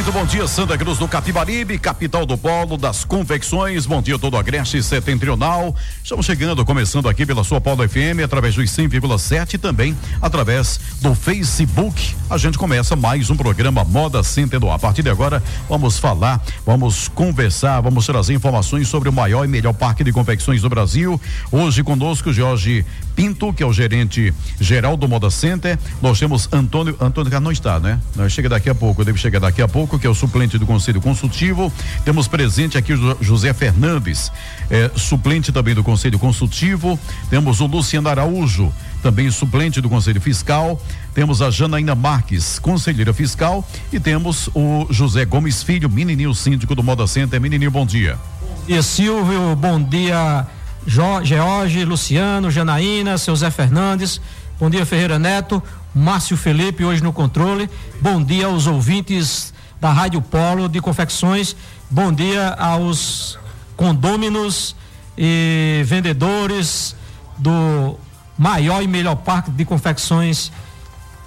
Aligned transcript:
Muito 0.00 0.12
bom 0.12 0.24
dia, 0.24 0.48
Santa 0.48 0.78
Cruz 0.78 0.96
do 0.96 1.06
Capibaribe, 1.06 1.78
capital 1.78 2.24
do 2.24 2.38
polo 2.38 2.78
das 2.78 3.04
confecções. 3.04 3.84
Bom 3.84 4.00
dia 4.00 4.18
todo 4.18 4.38
Agreste 4.38 4.82
Setentrional. 4.82 5.76
Estamos 6.02 6.24
chegando, 6.24 6.64
começando 6.64 7.06
aqui 7.06 7.26
pela 7.26 7.44
sua 7.44 7.60
Polo 7.60 7.86
FM, 7.86 8.24
através 8.24 8.54
dos 8.54 8.64
100,7 8.64 9.54
e 9.54 9.58
também 9.58 9.94
através 10.22 10.80
do 11.02 11.14
Facebook. 11.14 12.16
A 12.30 12.38
gente 12.38 12.56
começa 12.56 12.96
mais 12.96 13.28
um 13.28 13.36
programa 13.36 13.84
Moda 13.84 14.22
Center. 14.22 14.58
A 14.72 14.78
partir 14.78 15.02
de 15.02 15.10
agora, 15.10 15.42
vamos 15.68 15.98
falar, 15.98 16.42
vamos 16.64 17.06
conversar, 17.08 17.82
vamos 17.82 18.06
trazer 18.06 18.32
informações 18.32 18.88
sobre 18.88 19.10
o 19.10 19.12
maior 19.12 19.44
e 19.44 19.48
melhor 19.48 19.74
parque 19.74 20.02
de 20.02 20.12
confecções 20.12 20.62
do 20.62 20.70
Brasil. 20.70 21.20
Hoje 21.52 21.82
conosco, 21.82 22.32
Jorge 22.32 22.86
Pinto, 23.20 23.52
que 23.52 23.62
é 23.62 23.66
o 23.66 23.72
gerente 23.72 24.32
geral 24.58 24.96
do 24.96 25.06
Moda 25.06 25.30
Center. 25.30 25.78
Nós 26.00 26.18
temos 26.18 26.48
Antônio, 26.50 26.96
Antônio 26.98 27.38
não 27.38 27.52
está, 27.52 27.78
né? 27.78 28.00
Chega 28.30 28.48
daqui 28.48 28.70
a 28.70 28.74
pouco, 28.74 29.04
deve 29.04 29.18
chegar 29.18 29.40
daqui 29.40 29.60
a 29.60 29.68
pouco, 29.68 29.98
que 29.98 30.06
é 30.06 30.10
o 30.10 30.14
suplente 30.14 30.56
do 30.56 30.64
Conselho 30.64 31.02
Consultivo. 31.02 31.70
Temos 32.02 32.26
presente 32.26 32.78
aqui 32.78 32.94
o 32.94 33.18
José 33.20 33.52
Fernandes, 33.52 34.32
é, 34.70 34.90
suplente 34.96 35.52
também 35.52 35.74
do 35.74 35.84
Conselho 35.84 36.18
Consultivo. 36.18 36.98
Temos 37.28 37.60
o 37.60 37.66
Luciano 37.66 38.08
Araújo, 38.08 38.72
também 39.02 39.30
suplente 39.30 39.82
do 39.82 39.90
Conselho 39.90 40.18
Fiscal. 40.22 40.82
Temos 41.12 41.42
a 41.42 41.50
Janaína 41.50 41.94
Marques, 41.94 42.58
conselheira 42.58 43.12
fiscal, 43.12 43.68
e 43.92 44.00
temos 44.00 44.48
o 44.54 44.86
José 44.88 45.26
Gomes 45.26 45.62
Filho, 45.62 45.90
menininho 45.90 46.34
síndico 46.34 46.74
do 46.74 46.82
Moda 46.82 47.06
Center. 47.06 47.38
Menininho, 47.38 47.70
bom 47.70 47.84
dia. 47.84 48.16
Bom 48.40 48.64
dia, 48.66 48.82
Silvio. 48.82 49.54
Bom 49.56 49.82
dia, 49.82 50.46
George, 50.86 51.84
Luciano, 51.84 52.50
Janaína, 52.50 53.18
seu 53.18 53.36
Zé 53.36 53.50
Fernandes. 53.50 54.20
Bom 54.58 54.70
dia, 54.70 54.86
Ferreira 54.86 55.18
Neto. 55.18 55.62
Márcio 55.94 56.36
Felipe, 56.36 56.84
hoje 56.84 57.02
no 57.02 57.12
controle. 57.12 57.68
Bom 58.00 58.22
dia 58.22 58.46
aos 58.46 58.66
ouvintes 58.66 59.52
da 59.80 59.92
Rádio 59.92 60.22
Polo 60.22 60.68
de 60.68 60.80
Confecções. 60.80 61.56
Bom 61.90 62.12
dia 62.12 62.50
aos 62.50 63.38
condôminos 63.76 64.76
e 65.18 65.82
vendedores 65.84 66.94
do 67.36 67.98
maior 68.38 68.82
e 68.82 68.88
melhor 68.88 69.16
parque 69.16 69.50
de 69.50 69.64
confecções 69.64 70.52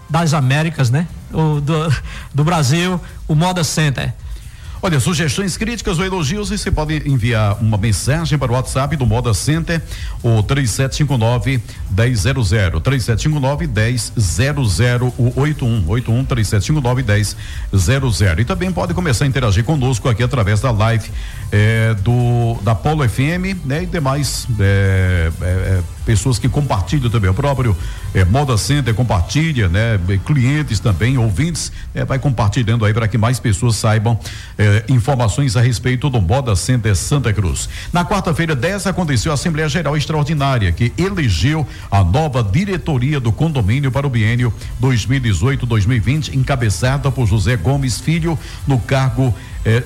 das 0.10 0.34
Américas, 0.34 0.90
né? 0.90 1.08
O, 1.32 1.60
do, 1.60 1.94
do 2.34 2.44
Brasil, 2.44 3.00
o 3.28 3.36
Moda 3.36 3.64
Center. 3.64 4.14
Olha, 4.86 5.00
sugestões, 5.00 5.56
críticas 5.56 5.98
ou 5.98 6.04
elogios, 6.04 6.50
você 6.50 6.70
pode 6.70 7.10
enviar 7.10 7.58
uma 7.62 7.78
mensagem 7.78 8.38
para 8.38 8.52
o 8.52 8.54
WhatsApp 8.54 8.98
do 8.98 9.06
Moda 9.06 9.34
Center, 9.34 9.82
o 10.22 10.44
3759 10.44 11.62
1000, 11.90 12.82
3759 12.82 13.66
1000, 13.66 15.14
o 15.18 15.40
81 15.40 15.90
81 15.90 16.26
3759 16.26 17.04
1000. 18.12 18.40
E 18.42 18.44
também 18.44 18.74
pode 18.74 18.94
começar 18.94 19.24
a 19.24 19.28
interagir 19.30 19.64
conosco 19.64 20.10
aqui 20.10 20.22
através 20.22 20.60
da 20.60 20.72
live 20.72 21.10
é, 21.50 21.94
do 21.94 22.58
da 22.62 22.76
Polo 22.76 23.08
FM, 23.08 23.64
né? 23.64 23.84
E 23.84 23.86
demais 23.86 24.46
é, 24.60 25.32
é, 25.42 25.82
pessoas 26.06 26.38
que 26.38 26.50
compartilham 26.50 27.10
também 27.10 27.30
o 27.30 27.34
próprio 27.34 27.76
Moda 28.30 28.58
Center 28.58 28.94
compartilha, 28.94 29.70
né? 29.70 30.00
Clientes 30.26 30.80
também, 30.80 31.18
ouvintes, 31.18 31.72
vai 32.08 32.20
compartilhando 32.20 32.86
aí 32.86 32.94
para 32.94 33.08
que 33.08 33.18
mais 33.18 33.40
pessoas 33.40 33.76
saibam 33.76 34.20
informações 34.88 35.56
a 35.56 35.62
respeito 35.62 36.10
do 36.10 36.22
Moda 36.22 36.56
Center 36.56 36.96
Santa 36.96 37.32
Cruz. 37.34 37.70
Na 37.92 38.06
quarta-feira 38.06 38.56
10 38.56 38.88
aconteceu 38.88 39.32
a 39.32 39.36
Assembleia 39.36 39.70
Geral 39.70 39.98
Extraordinária 39.98 40.72
que 40.72 40.94
elegeu 40.98 41.66
a 41.90 42.04
nova 42.04 42.44
diretoria 42.44 43.20
do 43.20 43.32
condomínio 43.32 43.92
para 43.92 44.06
o 44.06 44.10
biênio 44.10 44.54
2018-2020, 44.82 46.34
encabeçada 46.36 47.12
por 47.12 47.28
José 47.28 47.56
Gomes 47.56 48.00
Filho 48.00 48.38
no 48.68 48.80
cargo 48.80 49.34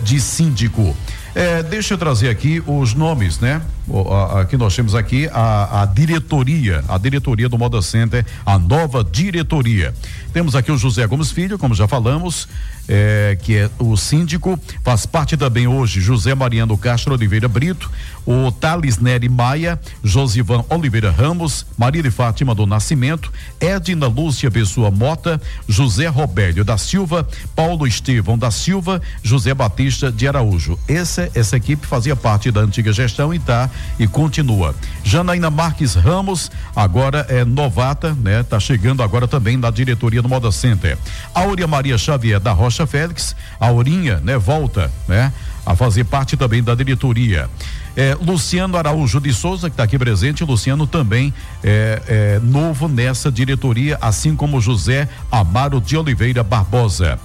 de 0.04 0.20
síndico. 0.20 0.96
É, 1.36 1.62
deixa 1.64 1.94
eu 1.94 1.98
trazer 1.98 2.30
aqui 2.30 2.62
os 2.66 2.94
nomes, 2.94 3.40
né? 3.40 3.62
O, 3.88 4.12
a, 4.12 4.42
a, 4.42 4.46
que 4.46 4.58
nós 4.58 4.76
temos 4.76 4.96
aqui 4.96 5.30
a, 5.32 5.84
a, 5.84 5.86
diretoria, 5.86 6.84
a 6.88 6.98
diretoria 6.98 7.48
do 7.48 7.58
Moda 7.58 7.82
Center, 7.82 8.26
a 8.46 8.58
nova 8.58 9.04
diretoria. 9.04 9.94
Temos 10.34 10.56
aqui 10.56 10.72
o 10.72 10.78
José 10.78 11.06
Gomes 11.08 11.32
Filho, 11.32 11.58
como 11.58 11.74
já 11.74 11.88
falamos, 11.88 12.48
é, 12.88 13.38
que 13.42 13.58
é 13.58 13.70
o 13.80 13.98
síndico, 13.98 14.60
faz 14.84 15.06
parte 15.06 15.36
também 15.36 15.68
hoje 15.68 16.00
José 16.00 16.34
Mariano 16.34 16.78
Castro 16.78 17.14
Oliveira 17.14 17.48
Brito, 17.48 17.92
o 18.26 18.52
Thales 18.52 18.98
Nery 18.98 19.30
Maia, 19.30 19.80
Josivan 20.04 20.64
Oliveira 20.70 21.12
Ramos, 21.12 21.66
Maria 21.78 22.04
de 22.04 22.12
Fátima 22.12 22.54
do 22.54 22.66
Nascimento, 22.66 23.32
Edna 23.60 24.08
Lúcia 24.08 24.52
Pessoa 24.52 24.92
Mota, 24.92 25.42
José 25.68 26.08
Robélio 26.08 26.66
da 26.66 26.78
Silva, 26.78 27.28
Paulo 27.56 27.88
Estevão 27.88 28.38
da 28.38 28.52
Silva, 28.52 29.02
José 29.24 29.54
Batista 29.54 30.12
de 30.12 30.28
Araújo. 30.28 30.78
Essa, 30.88 31.30
essa 31.34 31.56
equipe 31.56 31.88
fazia 31.88 32.16
parte 32.16 32.52
da 32.52 32.62
antiga 32.62 32.92
gestão 32.92 33.34
e 33.34 33.40
tá 33.40 33.70
e 33.98 34.08
continua. 34.08 34.76
Janaína 35.04 35.50
Marques 35.50 35.96
Ramos, 35.96 36.52
agora 36.76 37.26
é 37.30 37.46
novata, 37.46 38.14
né? 38.14 38.44
Tá 38.44 38.60
chegando 38.60 39.02
agora 39.02 39.28
também 39.28 39.56
na 39.56 39.72
diretoria 39.72 40.22
do 40.22 40.28
Moda 40.28 40.52
Center. 40.52 40.98
Áurea 41.34 41.66
Maria 41.66 41.98
Xavier 41.98 42.40
da 42.40 42.52
Rocha 42.52 42.77
Félix, 42.86 43.36
Aurinha, 43.60 44.20
né? 44.24 44.38
Volta, 44.38 44.92
né? 45.08 45.32
A 45.66 45.76
fazer 45.76 46.04
parte 46.04 46.38
também 46.38 46.62
da 46.62 46.76
diretoria. 46.76 47.50
É, 47.98 48.16
Luciano 48.22 48.78
Araújo 48.78 49.20
de 49.20 49.34
Souza, 49.34 49.72
que 49.72 49.74
está 49.74 49.82
aqui 49.82 49.98
presente, 49.98 50.44
Luciano 50.44 50.86
também 50.86 51.34
é, 51.64 52.02
é, 52.08 52.40
novo 52.44 52.88
nessa 52.88 53.32
diretoria, 53.32 53.98
assim 54.00 54.36
como 54.36 54.62
José 54.62 55.10
Amaro 55.32 55.82
de 55.82 55.98
Oliveira 55.98 56.44
Barbosa. 56.44 57.20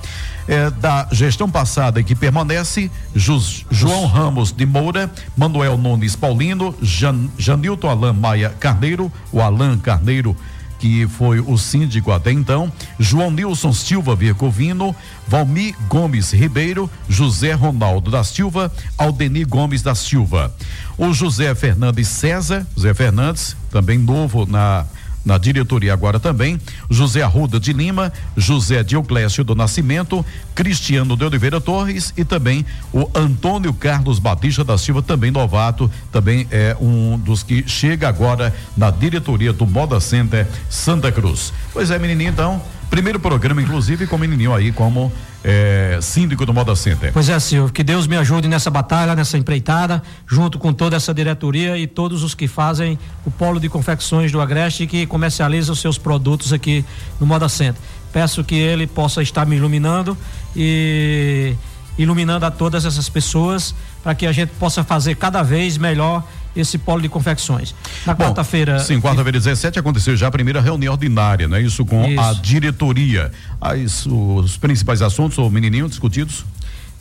É, 0.48 0.70
da 0.70 1.06
gestão 1.12 1.48
passada 1.48 2.02
que 2.02 2.14
permanece, 2.14 2.90
Jus, 3.14 3.66
João 3.70 4.06
Ramos 4.06 4.50
de 4.50 4.64
Moura, 4.64 5.10
Manuel 5.36 5.76
Nunes 5.76 6.16
Paulino, 6.16 6.74
Jan, 6.80 7.28
Janilton 7.38 7.90
Alain 7.90 8.14
Maia 8.14 8.48
Carneiro, 8.58 9.12
o 9.30 9.42
Alain 9.42 9.78
Carneiro 9.78 10.34
que 10.82 11.06
foi 11.06 11.38
o 11.38 11.56
síndico 11.56 12.10
até 12.10 12.32
então, 12.32 12.70
João 12.98 13.31
Nilson 13.31 13.72
Silva 13.72 14.16
Vircovino, 14.16 14.93
Valmir 15.28 15.76
Gomes 15.88 16.32
Ribeiro, 16.32 16.91
José 17.09 17.53
Ronaldo 17.53 18.10
da 18.10 18.25
Silva, 18.25 18.72
Aldeni 18.98 19.44
Gomes 19.44 19.81
da 19.81 19.94
Silva. 19.94 20.53
O 20.98 21.12
José 21.12 21.54
Fernandes 21.54 22.09
César, 22.09 22.66
José 22.75 22.93
Fernandes, 22.94 23.56
também 23.70 23.97
novo 23.97 24.44
na 24.44 24.84
na 25.25 25.38
diretoria 25.38 25.93
agora 25.93 26.19
também, 26.19 26.59
José 26.91 27.22
Arruda 27.22 27.59
de 27.59 27.72
Lima, 27.72 28.12
José 28.37 28.83
Dioclésio 28.83 29.44
do 29.44 29.55
Nascimento, 29.55 30.25
Cristiano 30.55 31.16
de 31.16 31.25
Oliveira 31.25 31.60
Torres 31.60 32.12
e 32.16 32.25
também 32.25 32.65
o 32.93 33.09
Antônio 33.15 33.72
Carlos 33.72 34.19
Batista 34.19 34.65
da 34.65 34.77
Silva, 34.77 35.03
também 35.03 35.31
novato, 35.31 35.91
também 36.11 36.47
é 36.50 36.77
um 36.81 37.19
dos 37.19 37.43
que 37.43 37.66
chega 37.69 38.09
agora 38.09 38.55
na 38.77 38.91
diretoria 38.91 39.53
do 39.53 39.66
Moda 39.66 40.00
Center 40.00 40.47
Santa 40.69 41.11
Cruz. 41.12 41.53
Pois 41.72 41.91
é, 41.91 41.99
menininho, 41.99 42.31
então, 42.31 42.62
primeiro 42.92 43.19
programa, 43.19 43.62
inclusive, 43.62 44.06
com 44.06 44.16
o 44.16 44.19
menininho 44.19 44.53
aí 44.53 44.70
como 44.70 45.10
é, 45.42 45.98
síndico 46.03 46.44
do 46.44 46.53
Moda 46.53 46.76
Center. 46.76 47.10
Pois 47.10 47.26
é, 47.26 47.41
Silvio, 47.41 47.72
que 47.72 47.82
Deus 47.82 48.06
me 48.06 48.19
ajude 48.19 48.47
nessa 48.47 48.69
batalha, 48.69 49.14
nessa 49.14 49.38
empreitada, 49.38 50.03
junto 50.26 50.58
com 50.58 50.75
toda 50.75 50.94
essa 50.94 51.14
diretoria 51.14 51.78
e 51.78 51.87
todos 51.87 52.22
os 52.22 52.34
que 52.34 52.46
fazem 52.46 52.99
o 53.25 53.31
polo 53.31 53.58
de 53.58 53.70
confecções 53.70 54.31
do 54.31 54.43
Agreste 54.43 54.87
que 54.87 55.06
comercializa 55.06 55.72
os 55.72 55.81
seus 55.81 55.96
produtos 55.96 56.52
aqui 56.52 56.84
no 57.19 57.26
Moda 57.26 57.49
Center. 57.49 57.81
Peço 58.12 58.44
que 58.44 58.56
ele 58.56 58.87
possa 58.87 59.22
estar 59.22 59.46
me 59.46 59.56
iluminando 59.56 60.14
e 60.55 61.55
iluminando 61.96 62.44
a 62.44 62.50
todas 62.50 62.84
essas 62.84 63.08
pessoas 63.08 63.75
para 64.02 64.14
que 64.14 64.26
a 64.26 64.32
gente 64.32 64.50
possa 64.61 64.84
fazer 64.84 65.14
cada 65.14 65.43
vez 65.43 65.78
melhor 65.78 66.22
esse 66.54 66.78
polo 66.78 67.02
de 67.02 67.08
confecções. 67.08 67.75
Na 68.06 68.14
quarta-feira. 68.14 68.78
Sim, 68.81 69.00
quarta-feira 69.00 69.38
17 69.38 69.78
aconteceu 69.78 70.16
já 70.16 70.28
a 70.28 70.31
primeira 70.31 70.60
reunião 70.60 70.93
ordinária, 70.93 71.49
né? 71.49 71.60
Isso 71.60 71.84
com 71.84 72.04
isso. 72.04 72.20
a 72.20 72.32
diretoria. 72.34 73.32
As, 73.60 74.06
os 74.06 74.56
principais 74.56 75.02
assuntos, 75.02 75.38
o 75.38 75.49
menininho, 75.50 75.88
discutidos? 75.88 76.44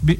Bi, 0.02 0.20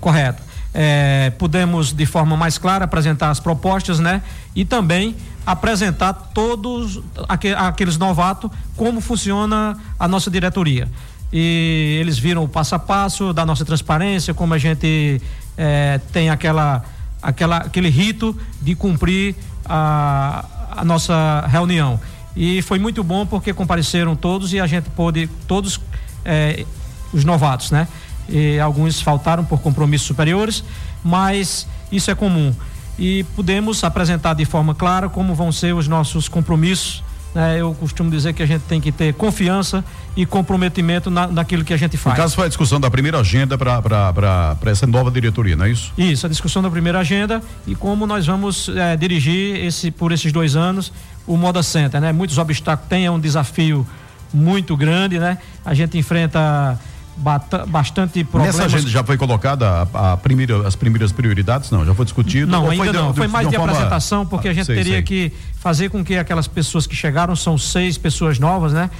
correto. 0.00 0.42
É, 0.74 1.30
pudemos 1.38 1.92
de 1.92 2.06
forma 2.06 2.34
mais 2.36 2.56
clara 2.56 2.86
apresentar 2.86 3.30
as 3.30 3.38
propostas, 3.38 4.00
né? 4.00 4.22
E 4.56 4.64
também 4.64 5.14
apresentar 5.44 6.12
todos 6.12 7.00
aqueles 7.28 7.98
novatos 7.98 8.50
como 8.76 9.00
funciona 9.00 9.76
a 9.98 10.08
nossa 10.08 10.30
diretoria. 10.30 10.88
E 11.32 11.98
eles 12.00 12.18
viram 12.18 12.44
o 12.44 12.48
passo 12.48 12.74
a 12.74 12.78
passo 12.78 13.32
da 13.32 13.44
nossa 13.44 13.64
transparência, 13.64 14.32
como 14.34 14.54
a 14.54 14.58
gente 14.58 15.20
é, 15.56 16.00
tem 16.12 16.30
aquela 16.30 16.84
aquela, 17.22 17.58
aquele 17.58 17.88
rito 17.88 18.36
de 18.60 18.74
cumprir 18.74 19.36
a, 19.64 20.44
a 20.70 20.84
nossa 20.84 21.46
reunião. 21.48 22.00
E 22.34 22.62
foi 22.62 22.78
muito 22.78 23.04
bom 23.04 23.26
porque 23.26 23.52
compareceram 23.52 24.16
todos 24.16 24.52
e 24.52 24.60
a 24.60 24.66
gente 24.66 24.88
pôde, 24.90 25.28
todos 25.46 25.80
é, 26.24 26.64
os 27.12 27.24
novatos, 27.24 27.70
né? 27.70 27.86
E 28.28 28.58
alguns 28.58 29.00
faltaram 29.00 29.44
por 29.44 29.60
compromissos 29.60 30.06
superiores, 30.06 30.64
mas 31.04 31.66
isso 31.90 32.10
é 32.10 32.14
comum. 32.14 32.54
E 32.98 33.24
pudemos 33.36 33.84
apresentar 33.84 34.34
de 34.34 34.44
forma 34.44 34.74
clara 34.74 35.08
como 35.08 35.34
vão 35.34 35.52
ser 35.52 35.74
os 35.74 35.88
nossos 35.88 36.28
compromissos 36.28 37.02
é, 37.34 37.60
eu 37.60 37.74
costumo 37.74 38.10
dizer 38.10 38.32
que 38.34 38.42
a 38.42 38.46
gente 38.46 38.62
tem 38.62 38.80
que 38.80 38.92
ter 38.92 39.14
confiança 39.14 39.84
e 40.14 40.26
comprometimento 40.26 41.10
na, 41.10 41.26
naquilo 41.26 41.64
que 41.64 41.72
a 41.72 41.76
gente 41.76 41.96
faz. 41.96 42.16
No 42.16 42.22
caso, 42.22 42.34
foi 42.34 42.44
a 42.44 42.48
discussão 42.48 42.78
da 42.78 42.90
primeira 42.90 43.18
agenda 43.18 43.56
para 43.56 44.56
essa 44.66 44.86
nova 44.86 45.10
diretoria, 45.10 45.56
não 45.56 45.64
é 45.64 45.70
isso? 45.70 45.92
Isso, 45.96 46.26
a 46.26 46.28
discussão 46.28 46.62
da 46.62 46.70
primeira 46.70 46.98
agenda 46.98 47.42
e 47.66 47.74
como 47.74 48.06
nós 48.06 48.26
vamos 48.26 48.68
é, 48.68 48.96
dirigir 48.96 49.64
esse, 49.64 49.90
por 49.90 50.12
esses 50.12 50.30
dois 50.32 50.56
anos 50.56 50.92
o 51.26 51.36
Moda 51.36 51.62
Center, 51.62 52.00
né? 52.00 52.12
Muitos 52.12 52.36
obstáculos 52.36 52.88
tem, 52.88 53.06
é 53.06 53.10
um 53.10 53.20
desafio 53.20 53.86
muito 54.32 54.76
grande, 54.76 55.18
né? 55.18 55.38
A 55.64 55.72
gente 55.72 55.96
enfrenta 55.96 56.78
bastante 57.16 58.24
problemas. 58.24 58.56
Nessa 58.56 58.66
agenda 58.66 58.90
já 58.90 59.04
foi 59.04 59.16
colocada 59.16 59.88
a, 59.92 60.12
a, 60.12 60.16
primeira, 60.16 60.66
as 60.66 60.74
primeiras 60.74 61.12
prioridades? 61.12 61.70
Não, 61.70 61.84
já 61.84 61.94
foi 61.94 62.04
discutido? 62.04 62.50
Não, 62.50 62.68
ainda 62.70 62.84
foi 62.84 62.92
não. 62.92 63.10
De, 63.10 63.16
foi 63.18 63.28
mais 63.28 63.46
de, 63.46 63.50
de 63.50 63.56
forma... 63.56 63.72
apresentação, 63.72 64.26
porque 64.26 64.48
a 64.48 64.52
gente 64.52 64.66
sei, 64.66 64.76
teria 64.76 64.94
sei. 64.94 65.02
que 65.02 65.32
fazer 65.58 65.90
com 65.90 66.04
que 66.04 66.16
aquelas 66.16 66.48
pessoas 66.48 66.86
que 66.86 66.96
chegaram, 66.96 67.36
são 67.36 67.58
seis 67.58 67.98
pessoas 67.98 68.38
novas, 68.38 68.72
né? 68.72 68.90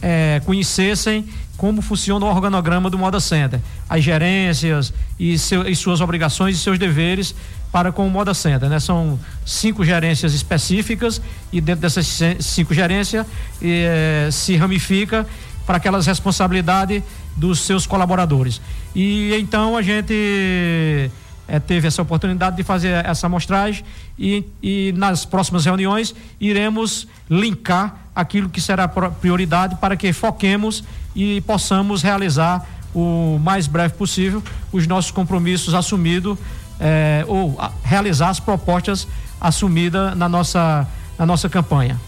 É, 0.00 0.40
conhecessem 0.44 1.24
como 1.56 1.82
funciona 1.82 2.24
o 2.24 2.28
organograma 2.28 2.88
do 2.88 2.96
Moda 2.96 3.18
Center, 3.18 3.60
as 3.88 4.02
gerências 4.02 4.94
e, 5.18 5.36
seu, 5.36 5.68
e, 5.68 5.74
suas 5.74 6.00
obrigações 6.00 6.56
e 6.56 6.58
seus 6.60 6.78
deveres 6.78 7.34
para 7.72 7.90
com 7.90 8.06
o 8.06 8.10
Moda 8.10 8.32
Center, 8.32 8.68
né? 8.68 8.78
São 8.78 9.18
cinco 9.44 9.84
gerências 9.84 10.34
específicas 10.34 11.20
e 11.52 11.60
dentro 11.60 11.82
dessas 11.82 12.06
cinco 12.40 12.72
gerências 12.72 13.26
é, 13.60 14.28
se 14.30 14.56
ramifica 14.56 15.26
para 15.66 15.76
aquelas 15.76 16.06
responsabilidades 16.06 17.02
dos 17.38 17.60
seus 17.60 17.86
colaboradores. 17.86 18.60
E 18.94 19.34
então 19.34 19.76
a 19.76 19.82
gente 19.82 21.10
é, 21.46 21.58
teve 21.58 21.86
essa 21.88 22.02
oportunidade 22.02 22.56
de 22.56 22.62
fazer 22.62 23.04
essa 23.04 23.26
amostragem 23.26 23.84
e, 24.18 24.44
e 24.62 24.92
nas 24.96 25.24
próximas 25.24 25.64
reuniões 25.64 26.14
iremos 26.40 27.06
linkar 27.30 27.96
aquilo 28.14 28.48
que 28.48 28.60
será 28.60 28.86
prioridade 28.88 29.76
para 29.76 29.96
que 29.96 30.12
foquemos 30.12 30.84
e 31.14 31.40
possamos 31.42 32.02
realizar 32.02 32.66
o 32.94 33.38
mais 33.42 33.66
breve 33.66 33.94
possível 33.94 34.42
os 34.72 34.86
nossos 34.86 35.10
compromissos 35.10 35.74
assumidos 35.74 36.36
é, 36.80 37.24
ou 37.26 37.58
a, 37.60 37.70
realizar 37.82 38.28
as 38.28 38.40
propostas 38.40 39.06
assumidas 39.40 40.16
na 40.16 40.28
nossa, 40.28 40.86
na 41.18 41.24
nossa 41.24 41.48
campanha. 41.48 41.98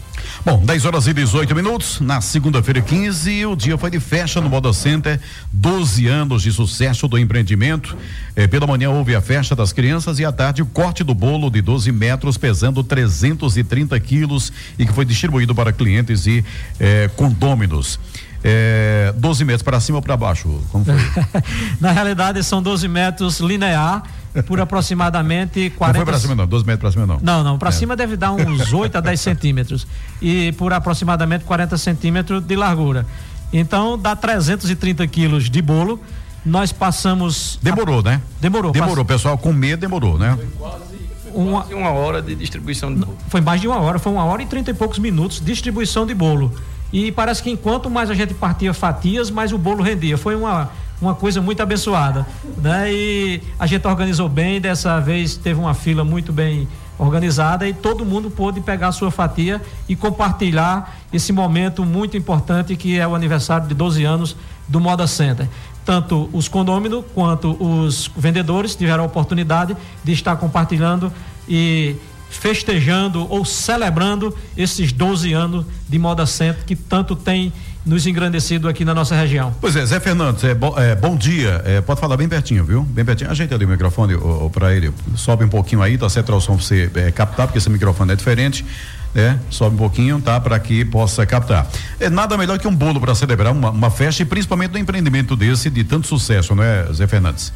Bom, 0.43 0.63
10 0.65 0.85
horas 0.85 1.07
e 1.07 1.13
18 1.13 1.53
minutos, 1.53 1.99
na 1.99 2.19
segunda-feira 2.19 2.81
15, 2.81 3.45
o 3.45 3.55
dia 3.55 3.77
foi 3.77 3.91
de 3.91 3.99
festa 3.99 4.41
no 4.41 4.49
Moda 4.49 4.73
Center, 4.73 5.19
12 5.51 6.07
anos 6.07 6.41
de 6.41 6.51
sucesso 6.51 7.07
do 7.07 7.17
empreendimento. 7.17 7.95
Eh, 8.35 8.47
pela 8.47 8.65
manhã 8.65 8.89
houve 8.89 9.13
a 9.13 9.21
festa 9.21 9.55
das 9.55 9.71
crianças 9.71 10.17
e 10.17 10.25
à 10.25 10.31
tarde 10.31 10.63
o 10.63 10.65
corte 10.65 11.03
do 11.03 11.13
bolo 11.13 11.49
de 11.51 11.61
12 11.61 11.91
metros, 11.91 12.37
pesando 12.37 12.83
330 12.83 13.99
quilos 13.99 14.51
e 14.79 14.85
que 14.85 14.93
foi 14.93 15.05
distribuído 15.05 15.53
para 15.53 15.71
clientes 15.71 16.25
e 16.25 16.43
eh, 16.79 17.09
condôminos. 17.15 17.99
É, 18.43 19.13
12 19.17 19.45
metros 19.45 19.61
para 19.61 19.79
cima 19.79 19.99
ou 19.99 20.01
para 20.01 20.17
baixo? 20.17 20.61
Como 20.71 20.83
foi? 20.83 20.95
Na 21.79 21.91
realidade, 21.91 22.43
são 22.43 22.61
12 22.61 22.87
metros 22.87 23.39
linear 23.39 24.01
por 24.45 24.59
aproximadamente 24.59 25.69
40. 25.71 25.99
Não 25.99 26.05
foi 26.05 26.13
para 26.13 26.19
cima, 26.21 26.35
não, 26.35 26.47
12 26.47 26.65
metros 26.65 26.81
para 26.81 26.91
cima, 26.91 27.05
não. 27.05 27.19
Não, 27.21 27.43
não, 27.43 27.59
para 27.59 27.69
é. 27.69 27.71
cima 27.71 27.95
deve 27.95 28.15
dar 28.15 28.31
uns 28.31 28.71
8 28.73 28.97
a 28.97 29.01
10 29.01 29.19
centímetros. 29.19 29.87
E 30.21 30.51
por 30.53 30.73
aproximadamente 30.73 31.43
40 31.45 31.77
centímetros 31.77 32.43
de 32.43 32.55
largura. 32.55 33.05
Então 33.51 33.97
dá 33.97 34.15
330 34.15 35.05
quilos 35.07 35.49
de 35.49 35.61
bolo. 35.61 35.99
Nós 36.45 36.71
passamos. 36.71 37.59
Demorou, 37.61 37.99
a... 37.99 38.03
né? 38.03 38.21
Demorou. 38.39 38.71
Demorou, 38.71 39.05
pass... 39.05 39.17
pessoal 39.17 39.37
com 39.37 39.53
medo 39.53 39.79
demorou, 39.79 40.17
né? 40.17 40.35
Foi 40.35 40.47
quase 40.57 40.91
uma, 41.33 41.65
uma 41.65 41.91
hora 41.91 42.21
de 42.21 42.35
distribuição 42.35 42.93
de 42.93 42.99
bolo. 42.99 43.17
Foi 43.27 43.41
mais 43.41 43.61
de 43.61 43.67
uma 43.67 43.79
hora, 43.79 43.99
foi 43.99 44.11
uma 44.11 44.23
hora 44.23 44.41
e 44.41 44.45
trinta 44.45 44.71
e 44.71 44.73
poucos 44.73 44.99
minutos 44.99 45.39
de 45.39 45.45
distribuição 45.45 46.05
de 46.05 46.13
bolo. 46.13 46.53
E 46.91 47.11
parece 47.11 47.41
que 47.41 47.49
enquanto 47.49 47.89
mais 47.89 48.09
a 48.09 48.13
gente 48.13 48.33
partia 48.33 48.73
fatias, 48.73 49.29
mais 49.29 49.53
o 49.53 49.57
bolo 49.57 49.81
rendia. 49.81 50.17
Foi 50.17 50.35
uma, 50.35 50.69
uma 51.01 51.15
coisa 51.15 51.41
muito 51.41 51.61
abençoada. 51.61 52.25
Né? 52.57 52.93
E 52.93 53.41
a 53.57 53.65
gente 53.65 53.85
organizou 53.87 54.29
bem, 54.29 54.61
dessa 54.61 54.99
vez 54.99 55.35
teve 55.35 55.59
uma 55.59 55.73
fila 55.73 56.03
muito 56.03 56.31
bem 56.31 56.67
organizada 56.97 57.67
e 57.67 57.73
todo 57.73 58.05
mundo 58.05 58.29
pôde 58.29 58.61
pegar 58.61 58.89
a 58.89 58.91
sua 58.91 59.09
fatia 59.09 59.59
e 59.89 59.95
compartilhar 59.95 60.97
esse 61.11 61.33
momento 61.33 61.83
muito 61.83 62.15
importante 62.15 62.75
que 62.75 62.99
é 62.99 63.07
o 63.07 63.15
aniversário 63.15 63.67
de 63.67 63.73
12 63.73 64.03
anos 64.03 64.35
do 64.67 64.79
Moda 64.79 65.07
Center. 65.07 65.49
Tanto 65.83 66.29
os 66.31 66.47
condôminos 66.47 67.03
quanto 67.15 67.57
os 67.59 68.09
vendedores 68.15 68.75
tiveram 68.75 69.03
a 69.03 69.07
oportunidade 69.07 69.75
de 70.03 70.11
estar 70.11 70.35
compartilhando 70.35 71.11
e 71.49 71.95
festejando 72.29 73.27
ou 73.29 73.43
celebrando 73.43 74.33
esses 74.55 74.93
12 74.93 75.33
anos 75.33 75.65
de 75.89 75.97
Moda 75.97 76.25
Centro 76.27 76.63
que 76.65 76.75
tanto 76.75 77.15
tem 77.15 77.51
nos 77.85 78.05
engrandecido 78.05 78.67
aqui 78.67 78.85
na 78.85 78.93
nossa 78.93 79.15
região. 79.15 79.53
Pois 79.59 79.75
é, 79.75 79.85
Zé 79.85 79.99
Fernandes, 79.99 80.43
é, 80.43 80.53
bo, 80.53 80.77
é 80.77 80.95
bom 80.95 81.15
dia. 81.15 81.61
É, 81.65 81.81
pode 81.81 81.99
falar 81.99 82.15
bem 82.15 82.29
pertinho, 82.29 82.63
viu? 82.63 82.83
Bem 82.83 83.03
pertinho. 83.03 83.29
Ajeita 83.29 83.55
ali 83.55 83.65
o 83.65 83.67
microfone 83.67 84.13
para 84.51 84.73
ele. 84.75 84.93
Sobe 85.15 85.43
um 85.43 85.49
pouquinho 85.49 85.81
aí, 85.81 85.97
tá 85.97 86.07
certo? 86.09 86.33
O 86.35 86.39
som 86.39 86.55
pra 86.55 86.63
você 86.63 86.91
é, 86.95 87.11
captar, 87.11 87.47
porque 87.47 87.57
esse 87.57 87.69
microfone 87.69 88.13
é 88.13 88.15
diferente. 88.15 88.65
É, 89.13 89.35
sobe 89.49 89.75
um 89.75 89.77
pouquinho, 89.77 90.21
tá? 90.21 90.39
Para 90.39 90.57
que 90.59 90.85
possa 90.85 91.25
captar. 91.25 91.67
É 91.99 92.09
nada 92.09 92.37
melhor 92.37 92.57
que 92.59 92.67
um 92.67 92.75
bolo 92.75 92.99
para 92.99 93.13
celebrar 93.13 93.51
uma, 93.51 93.71
uma 93.71 93.91
festa 93.91 94.21
e 94.21 94.25
principalmente 94.25 94.75
um 94.75 94.77
empreendimento 94.77 95.35
desse 95.35 95.69
de 95.69 95.83
tanto 95.83 96.07
sucesso, 96.07 96.55
não 96.55 96.63
é, 96.63 96.85
Zé 96.93 97.07
Fernandes? 97.07 97.51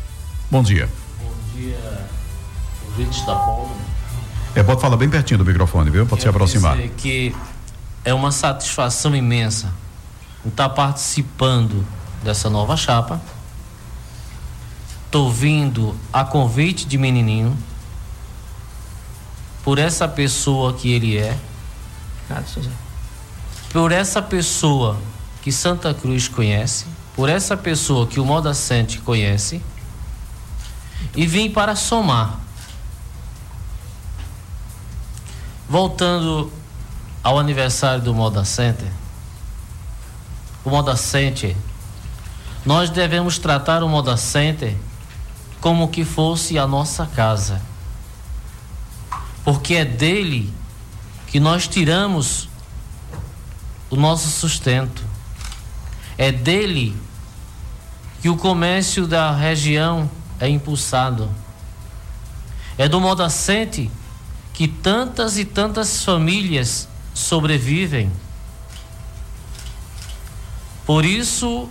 Bom 0.51 0.61
dia. 0.61 0.89
Bom 1.21 1.31
dia, 1.55 1.77
ouvintes 2.89 3.25
da 3.25 3.35
Polo. 3.35 3.71
É, 4.53 4.63
pode 4.63 4.81
falar 4.81 4.97
bem 4.97 5.09
pertinho 5.09 5.37
do 5.37 5.45
microfone, 5.45 5.89
viu? 5.89 6.05
Pode 6.05 6.21
Quero 6.21 6.33
se 6.33 6.35
aproximar. 6.35 6.75
Dizer 6.75 6.93
que 6.97 7.35
é 8.03 8.13
uma 8.13 8.31
satisfação 8.31 9.15
imensa 9.15 9.71
estar 10.49 10.69
participando 10.69 11.85
dessa 12.23 12.49
nova 12.49 12.75
chapa. 12.75 13.21
Estou 15.05 15.31
vindo 15.31 15.95
a 16.11 16.23
convite 16.23 16.85
de 16.85 16.97
menininho. 16.97 17.57
Por 19.63 19.79
essa 19.79 20.07
pessoa 20.07 20.73
que 20.73 20.91
ele 20.91 21.17
é. 21.17 21.37
Por 23.71 23.91
essa 23.91 24.21
pessoa 24.21 24.97
que 25.41 25.51
Santa 25.51 25.93
Cruz 25.93 26.27
conhece, 26.27 26.85
por 27.15 27.29
essa 27.29 27.55
pessoa 27.55 28.07
que 28.07 28.19
o 28.19 28.25
Moda 28.25 28.53
Sante 28.53 28.99
conhece, 28.99 29.61
e 31.15 31.25
vim 31.25 31.49
para 31.51 31.75
somar. 31.75 32.39
Voltando 35.69 36.51
ao 37.23 37.39
aniversário 37.39 38.01
do 38.01 38.13
Moda 38.13 38.43
Center, 38.43 38.91
o 40.65 40.69
Moda 40.69 40.97
Center, 40.97 41.55
nós 42.65 42.89
devemos 42.89 43.37
tratar 43.37 43.83
o 43.83 43.87
Moda 43.87 44.17
Center 44.17 44.75
como 45.61 45.87
que 45.87 46.03
fosse 46.03 46.57
a 46.57 46.65
nossa 46.67 47.05
casa. 47.05 47.61
Porque 49.43 49.75
é 49.75 49.85
dele 49.85 50.51
que 51.27 51.39
nós 51.39 51.67
tiramos 51.67 52.49
o 53.89 53.95
nosso 53.95 54.27
sustento. 54.27 55.03
É 56.17 56.31
dele 56.31 56.97
que 58.21 58.29
o 58.29 58.35
comércio 58.35 59.05
da 59.05 59.31
região 59.31 60.09
é 60.39 60.49
impulsado. 60.49 61.29
É 62.77 62.89
do 62.89 62.99
Moda 62.99 63.29
Center 63.29 63.89
que 64.53 64.67
tantas 64.67 65.37
e 65.37 65.45
tantas 65.45 66.03
famílias 66.03 66.87
sobrevivem. 67.13 68.11
Por 70.85 71.03
isso, 71.03 71.67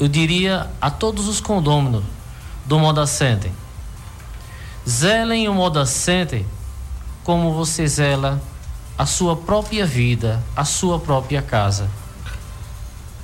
eu 0.00 0.08
diria 0.08 0.70
a 0.80 0.90
todos 0.90 1.28
os 1.28 1.40
condôminos 1.40 2.04
do 2.64 2.78
Moda 2.78 3.06
Center: 3.06 3.50
zelem 4.88 5.48
o 5.48 5.54
Moda 5.54 5.86
Center 5.86 6.44
como 7.22 7.54
você 7.54 7.86
zela 7.86 8.42
a 8.98 9.06
sua 9.06 9.36
própria 9.36 9.86
vida, 9.86 10.42
a 10.54 10.64
sua 10.64 10.98
própria 10.98 11.42
casa. 11.42 11.88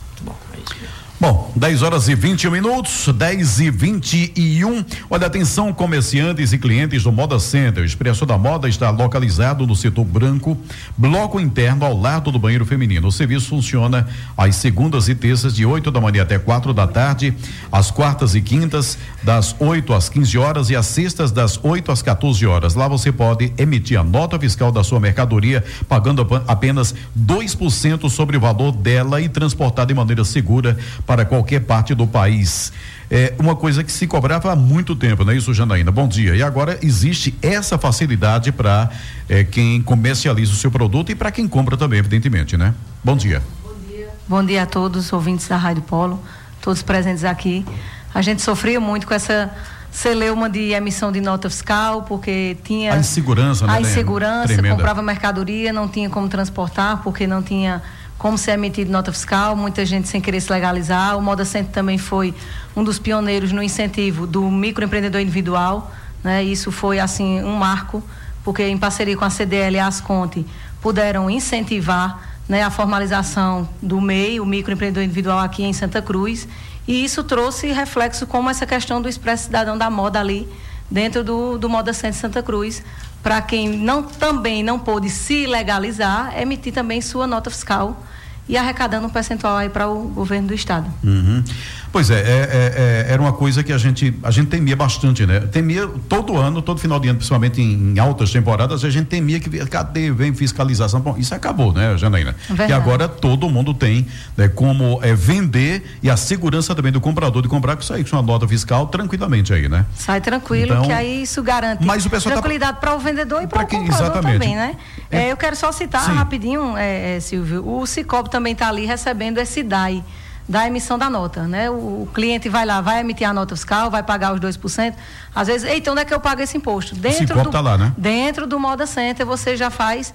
Muito 0.09 0.25
bom, 0.25 0.37
é 0.55 0.59
isso 0.59 0.75
mesmo. 0.81 1.10
Bom, 1.21 1.53
10 1.55 1.83
horas 1.83 2.09
e 2.09 2.15
21 2.15 2.50
minutos, 2.50 3.07
10 3.15 3.61
e 3.61 3.71
21. 3.71 4.83
Olha, 5.11 5.27
atenção, 5.27 5.71
comerciantes 5.71 6.55
e 6.55 6.59
clientes 6.59 7.03
do 7.03 7.12
Moda 7.12 7.39
Center. 7.39 7.83
O 7.83 7.87
Expresso 7.87 8.25
da 8.25 8.39
Moda 8.39 8.67
está 8.71 8.89
localizado 8.89 9.67
no 9.67 9.77
setor 9.77 10.07
branco, 10.07 10.57
bloco 10.97 11.39
interno 11.39 11.85
ao 11.85 11.95
lado 11.95 12.33
do 12.33 12.39
banheiro 12.39 12.65
feminino. 12.65 13.09
O 13.09 13.12
serviço 13.12 13.50
funciona 13.50 14.09
às 14.35 14.57
segundas 14.57 15.11
e 15.11 15.15
terças, 15.15 15.55
de 15.55 15.67
8 15.67 15.91
da 15.91 16.00
manhã 16.00 16.23
até 16.23 16.39
4 16.39 16.73
da 16.73 16.87
tarde, 16.87 17.35
às 17.71 17.91
quartas 17.91 18.35
e 18.35 18.41
quintas, 18.41 18.97
das 19.23 19.55
8 19.61 19.93
às 19.93 20.09
15 20.09 20.39
horas 20.39 20.71
e 20.71 20.77
às 20.77 20.87
sextas, 20.87 21.31
das 21.31 21.61
8 21.62 21.93
às 21.93 22.00
14 22.00 22.47
horas. 22.47 22.75
Lá 22.75 22.89
você 22.89 23.12
pode 23.12 23.53
emitir 23.59 24.00
a 24.00 24.03
nota 24.03 24.39
fiscal 24.39 24.73
da 24.73 24.83
sua 24.83 24.99
mercadoria, 24.99 25.62
pagando 25.87 26.27
apenas 26.49 26.95
2% 27.15 28.09
sobre 28.09 28.39
o 28.39 28.41
valor 28.41 28.73
dela 28.73 29.21
e 29.21 29.29
transportar 29.29 29.85
de 29.85 29.93
maneira 29.93 30.25
segura 30.25 30.79
para 31.11 31.25
qualquer 31.25 31.62
parte 31.62 31.93
do 31.93 32.07
país. 32.07 32.73
É 33.11 33.35
uma 33.37 33.57
coisa 33.57 33.83
que 33.83 33.90
se 33.90 34.07
cobrava 34.07 34.52
há 34.52 34.55
muito 34.55 34.95
tempo, 34.95 35.25
não 35.25 35.33
é 35.33 35.37
isso, 35.37 35.52
Janaína? 35.52 35.90
Bom 35.90 36.07
dia. 36.07 36.37
E 36.37 36.43
agora 36.43 36.79
existe 36.81 37.37
essa 37.43 37.76
facilidade 37.76 38.52
para 38.52 38.88
é, 39.29 39.43
quem 39.43 39.83
comercializa 39.83 40.52
o 40.52 40.55
seu 40.55 40.71
produto 40.71 41.11
e 41.11 41.17
para 41.17 41.33
quem 41.33 41.49
compra 41.49 41.76
também, 41.76 41.99
evidentemente, 41.99 42.57
né? 42.57 42.73
Bom 43.02 43.17
dia. 43.17 43.43
Bom 43.64 43.75
dia. 43.88 44.09
Bom 44.29 44.45
dia 44.45 44.62
a 44.62 44.67
todos, 44.67 45.12
ouvintes 45.12 45.49
da 45.49 45.57
Rádio 45.57 45.83
Polo, 45.83 46.23
todos 46.62 46.81
presentes 46.81 47.25
aqui. 47.25 47.67
A 48.14 48.23
gente 48.23 48.40
sofreu 48.40 48.81
muito 48.81 49.05
com 49.05 49.12
essa 49.12 49.50
celeuma 49.90 50.49
de 50.49 50.71
emissão 50.71 51.11
de 51.11 51.21
nota 51.21 51.50
fiscal, 51.50 52.02
porque 52.02 52.57
tinha. 52.62 52.95
A 52.95 52.99
insegurança, 52.99 53.67
né? 53.67 53.73
A 53.73 53.81
insegurança, 53.81 54.47
Tremenda. 54.47 54.76
comprava 54.76 55.02
mercadoria, 55.02 55.73
não 55.73 55.88
tinha 55.88 56.09
como 56.09 56.29
transportar, 56.29 57.02
porque 57.02 57.26
não 57.26 57.43
tinha 57.43 57.83
como 58.21 58.37
ser 58.37 58.50
emitido 58.50 58.93
nota 58.93 59.11
fiscal, 59.11 59.57
muita 59.57 59.85
gente 59.87 60.07
sem 60.07 60.21
querer 60.21 60.43
se 60.43 60.53
legalizar. 60.53 61.17
O 61.17 61.23
Moda 61.23 61.43
Center 61.43 61.73
também 61.73 61.97
foi 61.97 62.35
um 62.77 62.85
dos 62.85 62.99
pioneiros 62.99 63.50
no 63.50 63.62
incentivo 63.62 64.27
do 64.27 64.43
microempreendedor 64.50 65.23
individual, 65.23 65.91
né? 66.23 66.45
Isso 66.45 66.71
foi 66.71 67.00
assim 67.00 67.43
um 67.43 67.57
marco, 67.57 68.03
porque 68.45 68.62
em 68.62 68.77
parceria 68.77 69.17
com 69.17 69.25
a 69.25 69.31
CDL 69.31 69.77
e 69.77 69.79
a 69.79 69.87
Asconte 69.87 70.45
puderam 70.83 71.31
incentivar 71.31 72.23
né, 72.47 72.62
a 72.62 72.69
formalização 72.69 73.67
do 73.81 73.99
MEI, 74.03 74.39
o 74.39 74.45
microempreendedor 74.45 75.03
individual 75.03 75.39
aqui 75.39 75.62
em 75.62 75.73
Santa 75.73 76.03
Cruz, 76.03 76.47
e 76.87 77.03
isso 77.03 77.25
trouxe 77.25 77.69
reflexo 77.69 78.27
como 78.27 78.50
essa 78.50 78.67
questão 78.67 79.00
do 79.00 79.09
expresso 79.09 79.45
cidadão 79.45 79.79
da 79.79 79.89
moda 79.89 80.21
ali 80.21 80.47
dentro 80.91 81.23
do, 81.23 81.57
do 81.57 81.69
Moda 81.69 81.93
Center 81.93 82.15
Santa 82.15 82.43
Cruz, 82.43 82.83
para 83.23 83.41
quem 83.41 83.69
não, 83.69 84.03
também 84.03 84.63
não 84.63 84.79
pôde 84.79 85.09
se 85.09 85.47
legalizar, 85.47 86.39
emitir 86.39 86.73
também 86.73 87.01
sua 87.01 87.27
nota 87.27 87.51
fiscal 87.51 88.03
e 88.49 88.57
arrecadando 88.57 89.07
um 89.07 89.11
percentual 89.11 89.57
aí 89.57 89.69
para 89.69 89.89
o 89.89 90.09
governo 90.09 90.49
do 90.49 90.55
estado. 90.55 90.91
Uhum. 91.05 91.45
Pois 91.93 92.09
é, 92.11 92.15
é, 92.15 92.21
é, 92.21 93.07
é, 93.09 93.13
era 93.13 93.21
uma 93.21 93.33
coisa 93.33 93.65
que 93.65 93.73
a 93.73 93.79
gente, 93.79 94.15
a 94.23 94.31
gente 94.31 94.49
temia 94.49 94.77
bastante, 94.77 95.27
né? 95.27 95.41
Temia 95.41 95.89
todo 96.09 96.37
ano, 96.37 96.63
todo 96.63 96.79
final 96.79 97.01
de 97.01 97.09
ano, 97.09 97.19
principalmente 97.19 97.61
em, 97.61 97.95
em 97.95 97.99
altas 97.99 98.31
temporadas, 98.31 98.85
a 98.85 98.91
gente 98.91 99.07
temia 99.07 99.41
que 99.41 99.51
cadê 99.67 100.13
vem 100.13 100.33
fiscalização. 100.33 101.01
Bom, 101.01 101.17
isso 101.19 101.35
acabou, 101.35 101.73
né, 101.73 101.97
Janaína? 101.99 102.37
Verdade. 102.49 102.71
E 102.71 102.75
agora 102.75 103.09
todo 103.09 103.49
mundo 103.49 103.75
tem 103.75 104.07
né, 104.37 104.49
como 104.49 105.01
é, 105.03 105.15
vender 105.15 105.99
e 106.03 106.09
a 106.09 106.17
segurança 106.17 106.75
também 106.75 106.93
do 106.93 107.01
comprador 107.01 107.43
de 107.43 107.49
comprar 107.49 107.77
que 107.77 107.85
sair 107.85 108.09
com 108.09 108.17
uma 108.17 108.23
nota 108.23 108.47
fiscal 108.47 108.87
tranquilamente 108.87 109.53
aí, 109.53 109.69
né? 109.69 109.85
Sai 109.95 110.21
tranquilo, 110.21 110.73
então, 110.73 110.85
que 110.85 110.93
aí 110.93 111.23
isso 111.23 111.43
garante 111.43 111.85
mas 111.85 112.07
o 112.07 112.11
pessoal 112.11 112.35
tá 112.35 112.41
tranquilidade 112.41 112.75
tá... 112.75 112.81
para 112.81 112.95
o 112.95 112.99
vendedor 112.99 113.43
e 113.43 113.47
para 113.47 113.65
o 113.65 113.67
comprador 113.67 114.07
exatamente. 114.07 114.33
também, 114.39 114.55
né? 114.55 114.77
É, 115.11 115.23
é, 115.23 115.33
eu 115.33 115.37
quero 115.37 115.57
só 115.57 115.73
citar 115.73 116.05
Sim. 116.05 116.13
rapidinho, 116.13 116.77
é, 116.77 117.17
é, 117.17 117.21
Silvio, 117.21 117.67
o 117.67 117.85
Cicobi 117.87 118.31
também 118.31 118.53
está 118.53 118.69
ali 118.69 118.87
recebendo 118.87 119.39
esse 119.39 119.63
DAI 119.63 120.05
da 120.50 120.66
emissão 120.66 120.99
da 120.99 121.09
nota, 121.09 121.45
né? 121.45 121.71
O, 121.71 122.09
cliente 122.12 122.49
vai 122.49 122.66
lá, 122.66 122.80
vai 122.80 122.99
emitir 122.99 123.28
a 123.28 123.33
nota 123.33 123.54
fiscal, 123.54 123.88
vai 123.88 124.02
pagar 124.02 124.35
os 124.35 124.40
2%. 124.40 124.95
Às 125.33 125.47
vezes, 125.47 125.71
então 125.71 125.92
onde 125.92 126.02
é 126.02 126.04
que 126.04 126.12
eu 126.12 126.19
pago 126.19 126.42
esse 126.42 126.57
imposto? 126.57 126.97
Dentro 126.97 127.40
do, 127.40 127.50
tá 127.50 127.61
lá, 127.61 127.78
né? 127.78 127.95
Dentro 127.97 128.49
do 128.49 128.59
Moda 128.59 128.85
Center 128.85 129.25
você 129.25 129.57
já 129.57 129.71
faz, 129.71 130.12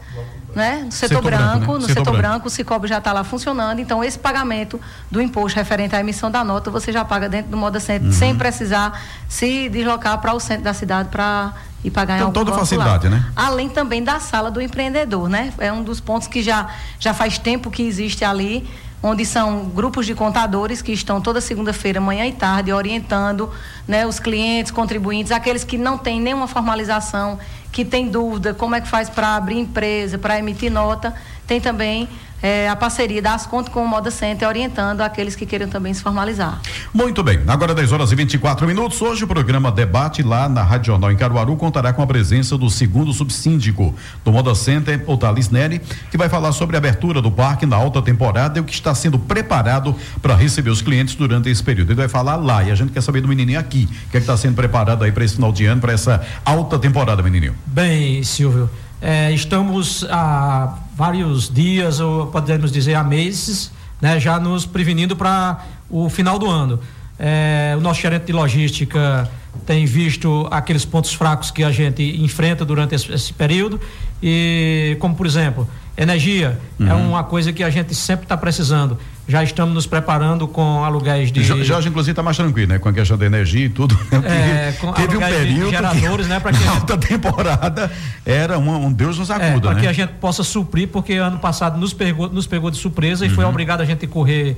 né? 0.53 0.81
No 0.83 0.91
setor, 0.91 1.07
setor 1.07 1.23
branco, 1.23 1.45
branco 1.45 1.73
né? 1.73 1.79
no 1.79 1.87
setor, 1.87 2.05
setor 2.05 2.17
branco, 2.17 2.47
o 2.47 2.49
Cicobi 2.49 2.89
já 2.89 2.97
está 2.97 3.13
lá 3.13 3.23
funcionando. 3.23 3.79
Então, 3.79 4.03
esse 4.03 4.19
pagamento 4.19 4.77
do 5.09 5.21
imposto 5.21 5.57
referente 5.57 5.95
à 5.95 6.01
emissão 6.01 6.29
da 6.29 6.43
nota, 6.43 6.69
você 6.69 6.91
já 6.91 7.05
paga 7.05 7.29
dentro 7.29 7.51
do 7.51 7.55
Moda 7.55 7.79
Center, 7.79 8.07
uhum. 8.07 8.11
sem 8.13 8.35
precisar 8.35 9.01
se 9.29 9.69
deslocar 9.69 10.19
para 10.19 10.33
o 10.33 10.39
centro 10.41 10.65
da 10.65 10.73
cidade 10.73 11.07
para 11.07 11.53
e 11.81 11.89
pagar 11.89 12.15
então, 12.15 12.25
em 12.25 12.29
algum 12.29 12.45
toda 12.45 12.51
facilidade, 12.57 13.07
né? 13.07 13.23
Além 13.35 13.69
também 13.69 14.03
da 14.03 14.19
sala 14.19 14.51
do 14.51 14.59
empreendedor, 14.59 15.29
né? 15.29 15.53
É 15.59 15.71
um 15.71 15.81
dos 15.81 16.01
pontos 16.01 16.27
que 16.27 16.41
já, 16.41 16.67
já 16.99 17.13
faz 17.13 17.37
tempo 17.37 17.71
que 17.71 17.83
existe 17.83 18.25
ali 18.25 18.67
onde 19.01 19.25
são 19.25 19.65
grupos 19.65 20.05
de 20.05 20.15
contadores 20.15 20.81
que 20.81 20.91
estão 20.91 21.21
toda 21.21 21.39
segunda-feira, 21.39 22.01
manhã 22.01 22.25
e 22.25 22.31
tarde, 22.31 22.73
orientando 22.73 23.51
né, 23.87 24.05
os 24.05 24.19
clientes, 24.19 24.71
contribuintes, 24.71 25.31
aqueles 25.31 25.63
que 25.63 25.77
não 25.77 25.97
têm 25.97 26.19
nenhuma 26.19 26.47
formalização, 26.47 27.37
que 27.71 27.85
têm 27.85 28.07
dúvida 28.09 28.53
como 28.53 28.75
é 28.75 28.81
que 28.81 28.87
faz 28.87 29.09
para 29.09 29.35
abrir 29.35 29.59
empresa, 29.59 30.17
para 30.17 30.39
emitir 30.39 30.71
nota, 30.71 31.13
tem 31.45 31.61
também 31.61 32.09
é, 32.45 32.69
a 32.69 32.75
parceria 32.75 33.23
das 33.23 33.47
contas 33.47 33.73
com 33.73 33.83
o 33.83 33.87
Moda 33.87 34.11
Center, 34.11 34.47
orientando 34.47 35.01
aqueles 35.01 35.35
que 35.35 35.47
queiram 35.47 35.67
também 35.67 35.91
se 35.95 36.03
formalizar. 36.03 36.61
Muito 36.93 37.23
bem, 37.23 37.41
agora 37.47 37.73
10 37.73 37.91
horas 37.91 38.11
e 38.11 38.15
24 38.15 38.67
minutos. 38.67 39.01
Hoje 39.01 39.23
o 39.23 39.27
programa 39.27 39.71
Debate 39.71 40.21
lá 40.21 40.47
na 40.47 40.61
Rádio 40.61 40.93
Jornal 40.93 41.11
em 41.11 41.17
Caruaru 41.17 41.55
contará 41.55 41.91
com 41.91 42.03
a 42.03 42.07
presença 42.07 42.55
do 42.55 42.69
segundo 42.69 43.11
subsíndico 43.13 43.95
do 44.23 44.31
Moda 44.31 44.53
Center, 44.53 45.03
o 45.07 45.17
Thales 45.17 45.49
Neri, 45.49 45.81
que 46.11 46.17
vai 46.19 46.29
falar 46.29 46.51
sobre 46.51 46.75
a 46.75 46.77
abertura 46.77 47.19
do 47.19 47.31
parque 47.31 47.65
na 47.65 47.77
alta 47.77 47.99
temporada 47.99 48.59
e 48.59 48.61
o 48.61 48.63
que 48.63 48.73
está 48.73 48.93
sendo 48.93 49.17
preparado 49.17 49.95
para 50.21 50.35
receber 50.35 50.69
os 50.69 50.83
clientes 50.83 51.15
durante 51.15 51.49
esse 51.49 51.63
período. 51.63 51.89
Ele 51.89 51.97
vai 51.97 52.07
falar 52.07 52.35
lá 52.35 52.63
e 52.63 52.69
a 52.69 52.75
gente 52.75 52.91
quer 52.91 53.01
saber 53.01 53.21
do 53.21 53.27
menininho 53.27 53.59
aqui, 53.59 53.89
o 54.05 54.11
que 54.11 54.17
é 54.17 54.19
está 54.19 54.37
sendo 54.37 54.53
preparado 54.53 55.03
aí 55.03 55.11
para 55.11 55.25
esse 55.25 55.33
final 55.33 55.51
de 55.51 55.65
ano, 55.65 55.81
para 55.81 55.93
essa 55.93 56.23
alta 56.45 56.77
temporada, 56.77 57.23
menininho. 57.23 57.55
Bem, 57.65 58.21
Silvio, 58.21 58.69
é, 59.01 59.31
estamos 59.31 60.05
há 60.09 60.77
vários 60.95 61.49
dias, 61.49 61.99
ou 61.99 62.27
podemos 62.27 62.71
dizer 62.71 62.95
há 62.95 63.03
meses, 63.03 63.71
né, 64.01 64.19
já 64.19 64.39
nos 64.39 64.65
prevenindo 64.65 65.15
para 65.15 65.63
o 65.89 66.09
final 66.09 66.39
do 66.39 66.49
ano. 66.49 66.79
É, 67.17 67.73
o 67.77 67.81
nosso 67.81 68.01
gerente 68.01 68.25
de 68.25 68.33
logística 68.33 69.29
tem 69.65 69.85
visto 69.85 70.47
aqueles 70.51 70.83
pontos 70.83 71.13
fracos 71.13 71.49
que 71.49 71.63
a 71.63 71.71
gente 71.71 72.03
enfrenta 72.21 72.65
durante 72.65 72.93
esse, 72.93 73.11
esse 73.11 73.31
período 73.31 73.79
e 74.21 74.97
como 74.99 75.15
por 75.15 75.25
exemplo 75.25 75.65
energia 75.97 76.59
é 76.77 76.83
uhum. 76.83 76.89
é 76.89 76.93
uma 76.93 77.23
coisa 77.23 77.53
que 77.53 77.63
a 77.63 77.69
gente 77.69 77.95
sempre 77.95 78.25
está 78.25 78.35
precisando 78.35 78.97
já 79.27 79.43
estamos 79.43 79.73
nos 79.73 79.87
preparando 79.87 80.47
com 80.47 80.83
aluguéis 80.83 81.31
de. 81.31 81.43
Jorge, 81.43 81.89
inclusive, 81.89 82.11
está 82.11 82.21
mais 82.21 82.37
tranquilo, 82.37 82.73
né? 82.73 82.79
Com 82.79 82.89
a 82.89 82.93
questão 82.93 83.17
da 83.17 83.25
energia 83.25 83.65
e 83.65 83.69
tudo. 83.69 83.97
É, 84.11 84.71
com 84.79 84.93
Teve 84.93 85.17
um 85.17 85.19
período. 85.19 85.69
geradores, 85.71 86.27
que, 86.27 86.33
né? 86.33 86.39
Para 86.39 86.53
que. 86.53 86.63
A 86.63 86.71
alta 86.71 86.97
temporada 86.97 87.91
era 88.23 88.59
um, 88.59 88.85
um 88.85 88.91
Deus 88.91 89.17
nos 89.17 89.31
acuda, 89.31 89.47
é, 89.47 89.59
Para 89.59 89.73
né? 89.73 89.81
que 89.81 89.87
a 89.87 89.93
gente 89.93 90.13
possa 90.13 90.43
suprir, 90.43 90.87
porque 90.87 91.13
ano 91.13 91.39
passado 91.39 91.77
nos 91.79 91.93
pegou, 91.93 92.29
nos 92.29 92.45
pegou 92.45 92.69
de 92.69 92.77
surpresa 92.77 93.25
uhum. 93.25 93.31
e 93.31 93.33
foi 93.33 93.43
uhum. 93.43 93.49
obrigado 93.49 93.81
a 93.81 93.85
gente 93.85 94.05
correr, 94.05 94.57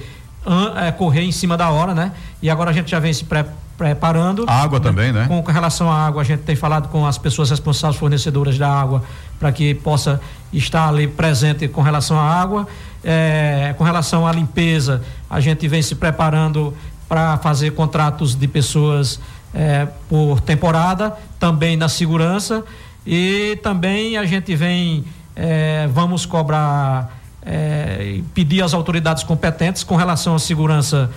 é, 0.75 0.91
correr 0.91 1.21
em 1.21 1.31
cima 1.31 1.55
da 1.55 1.69
hora, 1.69 1.93
né? 1.93 2.11
E 2.41 2.49
agora 2.49 2.71
a 2.71 2.73
gente 2.73 2.91
já 2.91 2.99
vem 2.99 3.13
se 3.13 3.23
pre 3.23 3.45
preparando. 3.77 4.43
A 4.47 4.63
água 4.63 4.79
também, 4.79 5.11
né? 5.11 5.27
Com, 5.27 5.41
com 5.43 5.51
relação 5.51 5.91
à 5.91 6.07
água, 6.07 6.23
a 6.23 6.25
gente 6.25 6.41
tem 6.41 6.55
falado 6.55 6.89
com 6.89 7.05
as 7.05 7.17
pessoas 7.19 7.51
responsáveis, 7.51 7.99
fornecedoras 7.99 8.57
da 8.57 8.67
água, 8.67 9.03
para 9.39 9.51
que 9.51 9.75
possa 9.75 10.19
estar 10.51 10.89
ali 10.89 11.07
presente 11.07 11.67
com 11.67 11.81
relação 11.83 12.19
à 12.19 12.23
água. 12.23 12.67
É, 13.09 13.73
com 13.77 13.85
relação 13.85 14.27
à 14.27 14.33
limpeza, 14.33 15.01
a 15.29 15.39
gente 15.39 15.65
vem 15.65 15.81
se 15.81 15.95
preparando 15.95 16.75
para 17.07 17.37
fazer 17.37 17.71
contratos 17.71 18.35
de 18.35 18.49
pessoas 18.49 19.17
é, 19.53 19.87
por 20.09 20.41
temporada, 20.41 21.15
também 21.39 21.77
na 21.77 21.87
segurança 21.87 22.65
e 23.05 23.57
também 23.63 24.17
a 24.17 24.25
gente 24.25 24.53
vem, 24.57 25.05
é, 25.37 25.87
vamos 25.87 26.25
cobrar, 26.25 27.17
é, 27.43 28.19
pedir 28.33 28.61
às 28.61 28.73
autoridades 28.73 29.23
competentes 29.23 29.85
com 29.85 29.95
relação 29.95 30.35
à 30.35 30.39
segurança 30.39 31.09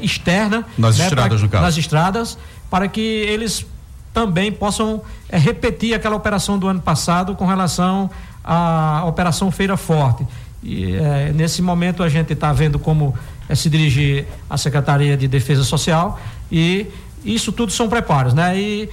externa. 0.00 0.64
Nas 0.78 0.96
né, 0.96 1.06
estradas, 1.06 1.40
pra, 1.40 1.44
no 1.44 1.48
caso. 1.48 1.64
Nas 1.64 1.76
estradas, 1.76 2.38
para 2.70 2.86
que 2.86 3.00
eles 3.00 3.66
também 4.14 4.52
possam 4.52 5.02
repetir 5.28 5.92
aquela 5.92 6.14
operação 6.14 6.56
do 6.56 6.68
ano 6.68 6.80
passado 6.80 7.34
com 7.34 7.46
relação 7.46 8.08
à 8.44 9.02
Operação 9.04 9.50
Feira 9.50 9.76
Forte 9.76 10.24
e 10.66 10.96
é, 10.96 11.32
nesse 11.32 11.62
momento 11.62 12.02
a 12.02 12.08
gente 12.08 12.32
está 12.32 12.52
vendo 12.52 12.76
como 12.76 13.14
é, 13.48 13.54
se 13.54 13.70
dirigir 13.70 14.26
à 14.50 14.58
Secretaria 14.58 15.16
de 15.16 15.28
Defesa 15.28 15.62
Social 15.62 16.20
e 16.50 16.88
isso 17.24 17.52
tudo 17.52 17.70
são 17.70 17.88
preparos, 17.88 18.34
né? 18.34 18.58
E 18.58 18.90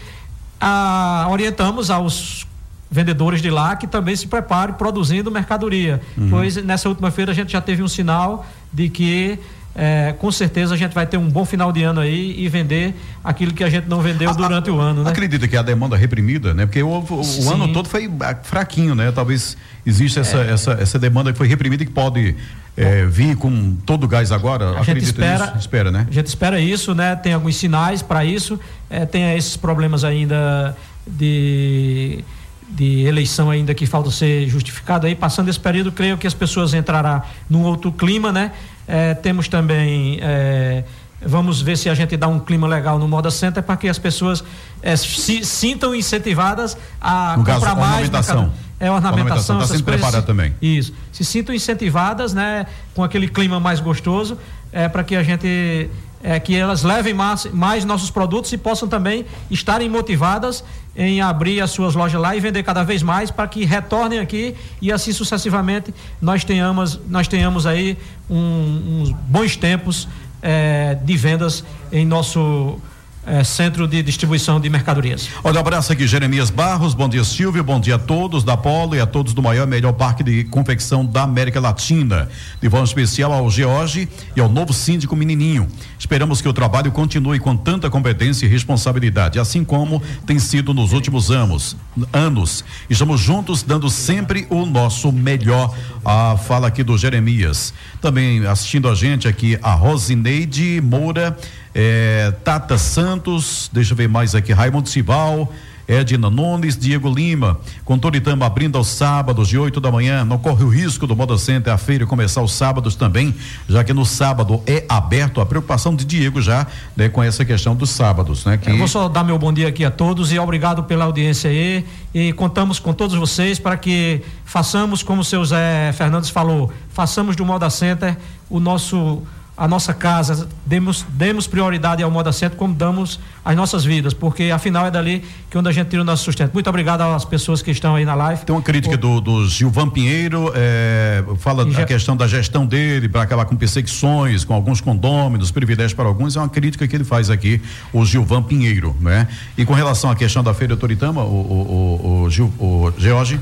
a, 0.62 1.27
orientamos 1.32 1.89
aos 1.89 2.46
vendedores 2.92 3.42
de 3.42 3.50
lá 3.50 3.75
que 3.75 3.88
também 3.88 4.15
se 4.15 4.27
preparem 4.27 4.75
produzindo 4.75 5.32
mercadoria. 5.32 6.00
Uhum. 6.15 6.30
Pois 6.30 6.56
nessa 6.58 6.88
última 6.88 7.10
feira 7.10 7.32
a 7.32 7.36
gente 7.36 7.53
já 7.53 7.62
teve 7.62 7.82
um 7.82 7.88
sinal 7.88 8.46
de 8.72 8.88
que 8.88 9.39
é, 9.75 10.13
com 10.20 10.32
certeza 10.32 10.75
a 10.75 10.77
gente 10.77 10.94
vai 10.94 11.06
ter 11.06 11.18
um 11.18 11.27
bom 11.27 11.44
final 11.46 11.72
de 11.72 11.84
ano 11.84 12.00
aí 12.00 12.36
e 12.38 12.48
vender 12.48 12.96
aquilo 13.24 13.53
que 13.53 13.63
a 13.63 13.70
gente 13.70 13.88
não 13.88 14.01
vendeu 14.01 14.30
a, 14.30 14.34
durante 14.34 14.70
a, 14.70 14.74
o 14.74 14.80
ano, 14.80 15.03
né? 15.03 15.10
Acredita 15.10 15.48
que 15.48 15.58
a 15.58 15.63
demanda 15.63 15.98
reprimida, 15.98 16.53
né? 16.53 16.65
Porque 16.65 16.84
o, 16.84 16.89
o, 16.89 17.46
o 17.46 17.51
ano 17.51 17.74
todo 17.74 17.89
foi 17.89 18.10
fraquinho, 18.44 18.94
né? 18.94 19.12
Talvez 19.12 19.58
exista 19.86 20.20
essa, 20.20 20.38
é. 20.38 20.51
essa, 20.51 20.72
essa 20.74 21.00
demanda 21.00 21.32
que 21.32 21.38
foi 21.38 21.48
reprimida 21.48 21.82
e 21.84 21.88
que 21.88 21.92
pode 21.92 22.36
é, 22.77 23.06
vir 23.06 23.36
com 23.36 23.75
todo 23.86 24.03
o 24.03 24.08
gás 24.08 24.32
agora? 24.32 24.77
A 24.80 24.84
gente 24.84 25.03
espera, 25.03 25.46
nisso? 25.48 25.58
espera, 25.58 25.92
né? 25.92 26.06
A 26.08 26.13
gente 26.13 26.27
espera 26.27 26.60
isso, 26.60 26.94
né? 26.94 27.15
Tem 27.15 27.34
alguns 27.34 27.56
sinais 27.56 28.03
para 28.03 28.24
isso. 28.24 28.60
É, 28.89 29.08
tem 29.08 29.36
esses 29.36 29.58
problemas 29.58 30.03
ainda 30.03 30.77
de 31.08 32.24
de 32.70 33.06
eleição 33.06 33.51
ainda 33.51 33.74
que 33.75 33.86
falta 33.86 34.10
ser 34.10 34.48
justificado 34.48 35.06
aí 35.06 35.13
passando 35.13 35.48
esse 35.48 35.60
período 35.60 35.92
creio 35.92 36.18
que 36.18 36.25
as 36.25 36.34
pessoas 36.34 36.74
entrarão 36.74 37.22
num 37.48 37.62
outro 37.62 37.92
clima 37.92 38.32
né 38.32 38.51
é, 38.88 39.13
temos 39.13 39.48
também 39.48 40.20
é, 40.22 40.84
vamos 41.25 41.62
ver 41.62 41.78
se 41.78 41.90
a 41.90 41.94
gente 41.94 42.16
dá 42.18 42.28
um 42.28 42.40
clima 42.40 42.68
legal 42.68 43.00
no 43.00 43.08
Moda 43.08 43.32
Center 43.32 43.63
para 43.63 43.78
que 43.78 43.88
as 43.88 43.98
pessoas 43.98 44.44
é, 44.82 44.96
se 44.96 45.44
sintam 45.44 45.96
incentivadas 45.96 46.78
a 47.00 47.38
no 47.38 47.46
comprar 47.46 47.60
caso, 47.60 47.75
mais 47.80 48.08
ornamentação. 48.08 48.54
é 48.80 48.92
ornamentação, 48.92 49.62
está 49.62 49.74
sendo 49.74 49.84
preparada 49.84 50.22
também. 50.22 50.54
isso. 50.62 50.94
Se 51.12 51.24
sintam 51.24 51.54
incentivadas 51.56 52.34
né 52.34 52.66
com 52.94 53.04
aquele 53.04 53.28
clima 53.28 53.60
mais 53.60 53.80
gostoso 53.80 54.38
é 54.72 54.88
para 54.90 55.04
que 55.04 55.16
a 55.16 55.24
gente 55.24 55.90
é, 56.24 56.39
que 56.39 56.56
elas 56.56 56.84
levem 56.84 57.13
mais, 57.13 57.46
mais 57.51 57.84
nossos 57.84 58.10
produtos 58.10 58.51
e 58.53 58.58
possam 58.58 58.88
também 58.88 59.25
estarem 59.51 59.89
motivadas 59.89 60.63
em 60.96 61.22
abrir 61.22 61.60
as 61.60 61.72
suas 61.72 61.96
lojas 61.96 62.20
lá 62.20 62.36
e 62.36 62.39
vender 62.39 62.63
cada 62.63 62.84
vez 62.84 63.03
mais 63.03 63.30
para 63.30 63.48
que 63.48 63.65
retornem 63.65 64.20
aqui 64.20 64.56
e 64.82 64.92
assim 64.92 65.12
sucessivamente 65.12 65.94
nós 66.22 66.44
tenhamos 66.44 67.00
nós 67.10 67.27
tenhamos 67.27 67.65
aí 67.65 67.98
um, 68.30 69.01
uns 69.01 69.12
bons 69.12 69.58
tempos 69.58 70.08
é, 70.42 70.96
de 71.03 71.18
vendas 71.18 71.63
em 71.92 72.06
nosso 72.06 72.80
é, 73.25 73.44
centro 73.44 73.88
de 73.88 74.03
distribuição 74.03 74.60
de 74.60 74.70
mercadorias. 74.70 75.30
Olha, 75.44 75.58
um 75.58 75.60
abraço 75.60 75.92
aqui, 75.94 76.06
Jeremias 76.06 76.50
Barros, 76.50 76.94
bom 76.94 77.08
dia 77.08 77.24
Silvio, 77.24 77.63
bom 77.63 77.80
dia 77.80 77.96
a 77.96 78.00
todos 78.00 78.44
da 78.44 78.58
Polo 78.58 78.96
e 78.96 79.00
a 79.00 79.06
todos 79.06 79.34
do 79.34 79.42
maior 79.42 79.65
melhor 79.65 79.94
parque 79.94 80.24
de 80.24 80.44
confecção 80.46 81.06
da 81.06 81.24
América 81.24 81.60
Latina. 81.60 82.30
De 82.62 82.70
forma 82.70 82.86
especial 82.86 83.32
ao 83.32 83.50
George 83.50 84.10
e 84.36 84.42
ao 84.42 84.50
novo 84.50 84.74
síndico 84.74 85.15
menininho. 85.15 85.68
Esperamos 85.98 86.42
que 86.42 86.50
o 86.50 86.53
trabalho 86.53 86.92
continue 86.92 87.39
com 87.39 87.56
tanta 87.56 87.89
competência 87.89 88.46
e 88.46 88.50
responsabilidade, 88.50 89.39
assim 89.39 89.63
como 89.63 90.01
tem 90.25 90.38
sido 90.38 90.74
nos 90.74 90.92
últimos 90.92 91.32
anos. 91.32 91.77
anos. 92.12 92.63
Estamos 92.89 93.22
juntos 93.22 93.63
dando 93.63 93.89
sempre 93.89 94.46
o 94.50 94.65
nosso 94.65 95.12
melhor. 95.12 95.74
A 96.06 96.36
fala 96.38 96.68
aqui 96.68 96.84
do 96.84 96.98
Jeremias. 96.98 97.74
Também 98.01 98.46
assistindo 98.46 98.89
a 98.89 98.96
gente 98.96 99.27
aqui 99.27 99.58
a 99.62 99.74
Rosineide 99.74 100.82
Moura 100.82 101.38
é, 101.74 102.32
Tata 102.44 102.77
Santos, 102.77 103.70
deixa 103.74 103.94
eu 103.94 103.98
ver 103.98 104.08
mais 104.08 104.36
aqui, 104.36 104.53
Raimundo 104.53 104.89
Cival, 104.89 105.51
Edna 105.88 106.30
Nunes, 106.30 106.77
Diego 106.77 107.10
Lima, 107.10 107.60
com 107.84 107.98
Toritama 107.98 108.46
abrindo 108.46 108.77
aos 108.77 108.88
sábados 108.88 109.48
de 109.48 109.58
8 109.58 109.82
da 109.82 109.92
manhã. 109.92 110.24
Não 110.24 110.38
corre 110.38 110.63
o 110.63 110.70
risco 110.70 111.06
do 111.06 111.15
Moda 111.15 111.38
Center 111.38 111.74
a 111.74 111.77
feira 111.77 112.06
começar 112.06 112.42
os 112.42 112.53
sábados 112.53 112.96
também, 112.96 113.36
já 113.68 113.84
que 113.84 113.94
no 113.94 114.06
sábado 114.06 114.62
é 114.65 114.86
aberto 114.88 115.42
a 115.42 115.46
preocupação 115.46 115.96
de 115.96 116.06
Diego 116.06 116.42
já 116.42 116.65
né, 116.96 117.10
com 117.10 117.22
essa 117.22 117.44
questão 117.44 117.75
dos 117.75 117.89
sábados, 117.89 118.46
né? 118.46 118.58
Que... 118.58 118.70
Eu 118.70 118.77
vou 118.77 118.88
só 118.88 119.10
dar 119.10 119.24
meu 119.24 119.38
bom 119.38 119.51
dia 119.51 119.68
aqui 119.68 119.84
a 119.84 119.92
todos 119.92 120.32
e 120.32 120.39
obrigado 120.39 120.84
pela 120.84 121.06
audiência 121.06 121.50
aí 121.50 121.86
e 122.13 122.32
contamos 122.34 122.80
com 122.80 122.94
todos 122.94 123.15
vocês 123.15 123.60
para 123.60 123.75
que 123.75 124.22
façamos 124.46 125.03
como 125.03 125.22
o 125.22 125.25
seu 125.25 125.44
Zé 125.44 125.92
Fernandes 125.94 126.30
falou, 126.30 126.72
façamos 126.89 127.36
do 127.36 127.44
Moda 127.46 127.70
Center 127.70 128.15
o 128.50 128.60
nosso 128.60 129.22
a 129.63 129.67
nossa 129.67 129.93
casa, 129.93 130.46
demos, 130.65 131.05
demos 131.12 131.48
prioridade 131.48 132.03
ao 132.03 132.12
modo 132.12 132.27
assento 132.27 132.58
como 132.58 132.74
damos 132.74 133.17
as 133.46 133.55
nossas 133.55 133.86
vidas, 133.86 134.13
porque 134.13 134.51
afinal 134.51 134.86
é 134.86 134.91
dali 134.91 135.24
que 135.50 135.58
onde 135.58 135.70
a 135.70 135.72
gente 135.72 135.88
tira 135.88 136.01
o 136.01 136.05
nosso 136.05 136.22
sustento. 136.25 136.51
Muito 136.51 136.70
obrigado 136.70 137.00
às 137.00 137.24
pessoas 137.24 137.62
que 137.62 137.72
estão 137.72 137.96
aí 137.96 138.03
na 138.03 138.13
live. 138.13 138.43
Tem 138.43 138.53
uma 138.53 138.62
crítica 138.62 138.96
o... 138.96 138.98
do, 138.98 139.22
do 139.22 139.48
Gilvan 139.48 139.89
Pinheiro, 139.89 140.51
é, 140.53 141.24
fala 141.38 141.63
da 141.63 141.86
questão 141.86 142.17
da 142.17 142.27
gestão 142.27 142.65
dele 142.65 143.08
para 143.08 143.22
acabar 143.22 143.46
com 143.46 143.55
perseguições, 143.55 144.43
com 144.43 144.53
alguns 144.53 144.82
condôminos, 144.82 145.50
privilégios 145.50 145.93
para 145.93 146.10
alguns, 146.10 146.36
é 146.36 146.41
uma 146.41 146.50
crítica 146.50 146.86
que 146.86 146.93
ele 146.93 147.05
faz 147.05 147.29
aqui, 147.29 147.62
o 147.93 148.03
Gilvan 148.03 148.43
Pinheiro, 148.43 148.93
né? 149.00 149.29
E 149.58 149.63
com 149.63 149.74
relação 149.74 150.12
à 150.12 150.15
questão 150.15 150.43
da 150.43 150.53
Feira 150.53 150.75
Toritama, 150.75 151.24
o, 151.24 151.25
o, 151.25 152.01
o, 152.03 152.24
o, 152.24 152.29
Gil, 152.29 152.53
o 152.60 152.91
George? 152.98 153.39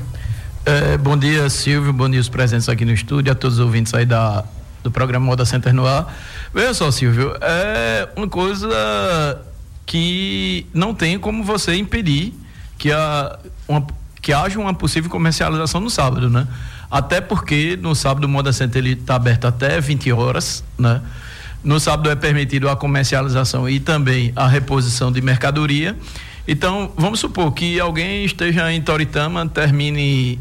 É, 0.64 0.96
bom 0.96 1.16
dia, 1.16 1.50
Silvio, 1.50 1.92
bom 1.92 2.08
dia 2.08 2.20
os 2.20 2.28
presentes 2.28 2.68
aqui 2.68 2.84
no 2.84 2.92
estúdio, 2.92 3.32
a 3.32 3.34
todos 3.34 3.58
os 3.58 3.64
ouvintes 3.64 3.92
aí 3.92 4.06
da 4.06 4.44
do 4.82 4.90
programa 4.90 5.26
Moda 5.26 5.44
Center 5.44 5.72
no 5.72 5.86
ar. 5.86 6.14
Veja 6.52 6.74
só, 6.74 6.90
Silvio, 6.90 7.34
é 7.40 8.08
uma 8.16 8.28
coisa 8.28 8.68
que 9.86 10.66
não 10.72 10.94
tem 10.94 11.18
como 11.18 11.44
você 11.44 11.74
impedir 11.74 12.32
que, 12.78 12.90
a, 12.90 13.38
uma, 13.68 13.86
que 14.20 14.32
haja 14.32 14.58
uma 14.58 14.74
possível 14.74 15.10
comercialização 15.10 15.80
no 15.80 15.90
sábado, 15.90 16.28
né? 16.28 16.46
Até 16.90 17.20
porque 17.20 17.78
no 17.80 17.94
sábado 17.94 18.24
o 18.24 18.28
Moda 18.28 18.52
Center 18.52 18.84
está 18.86 19.14
aberto 19.14 19.46
até 19.46 19.80
20 19.80 20.12
horas, 20.12 20.62
né? 20.78 21.00
No 21.64 21.78
sábado 21.78 22.10
é 22.10 22.16
permitido 22.16 22.68
a 22.68 22.76
comercialização 22.76 23.68
e 23.68 23.78
também 23.78 24.32
a 24.34 24.48
reposição 24.48 25.12
de 25.12 25.20
mercadoria. 25.20 25.96
Então, 26.46 26.92
vamos 26.96 27.20
supor 27.20 27.52
que 27.52 27.78
alguém 27.78 28.24
esteja 28.24 28.72
em 28.72 28.82
Toritama, 28.82 29.46
termine 29.48 30.40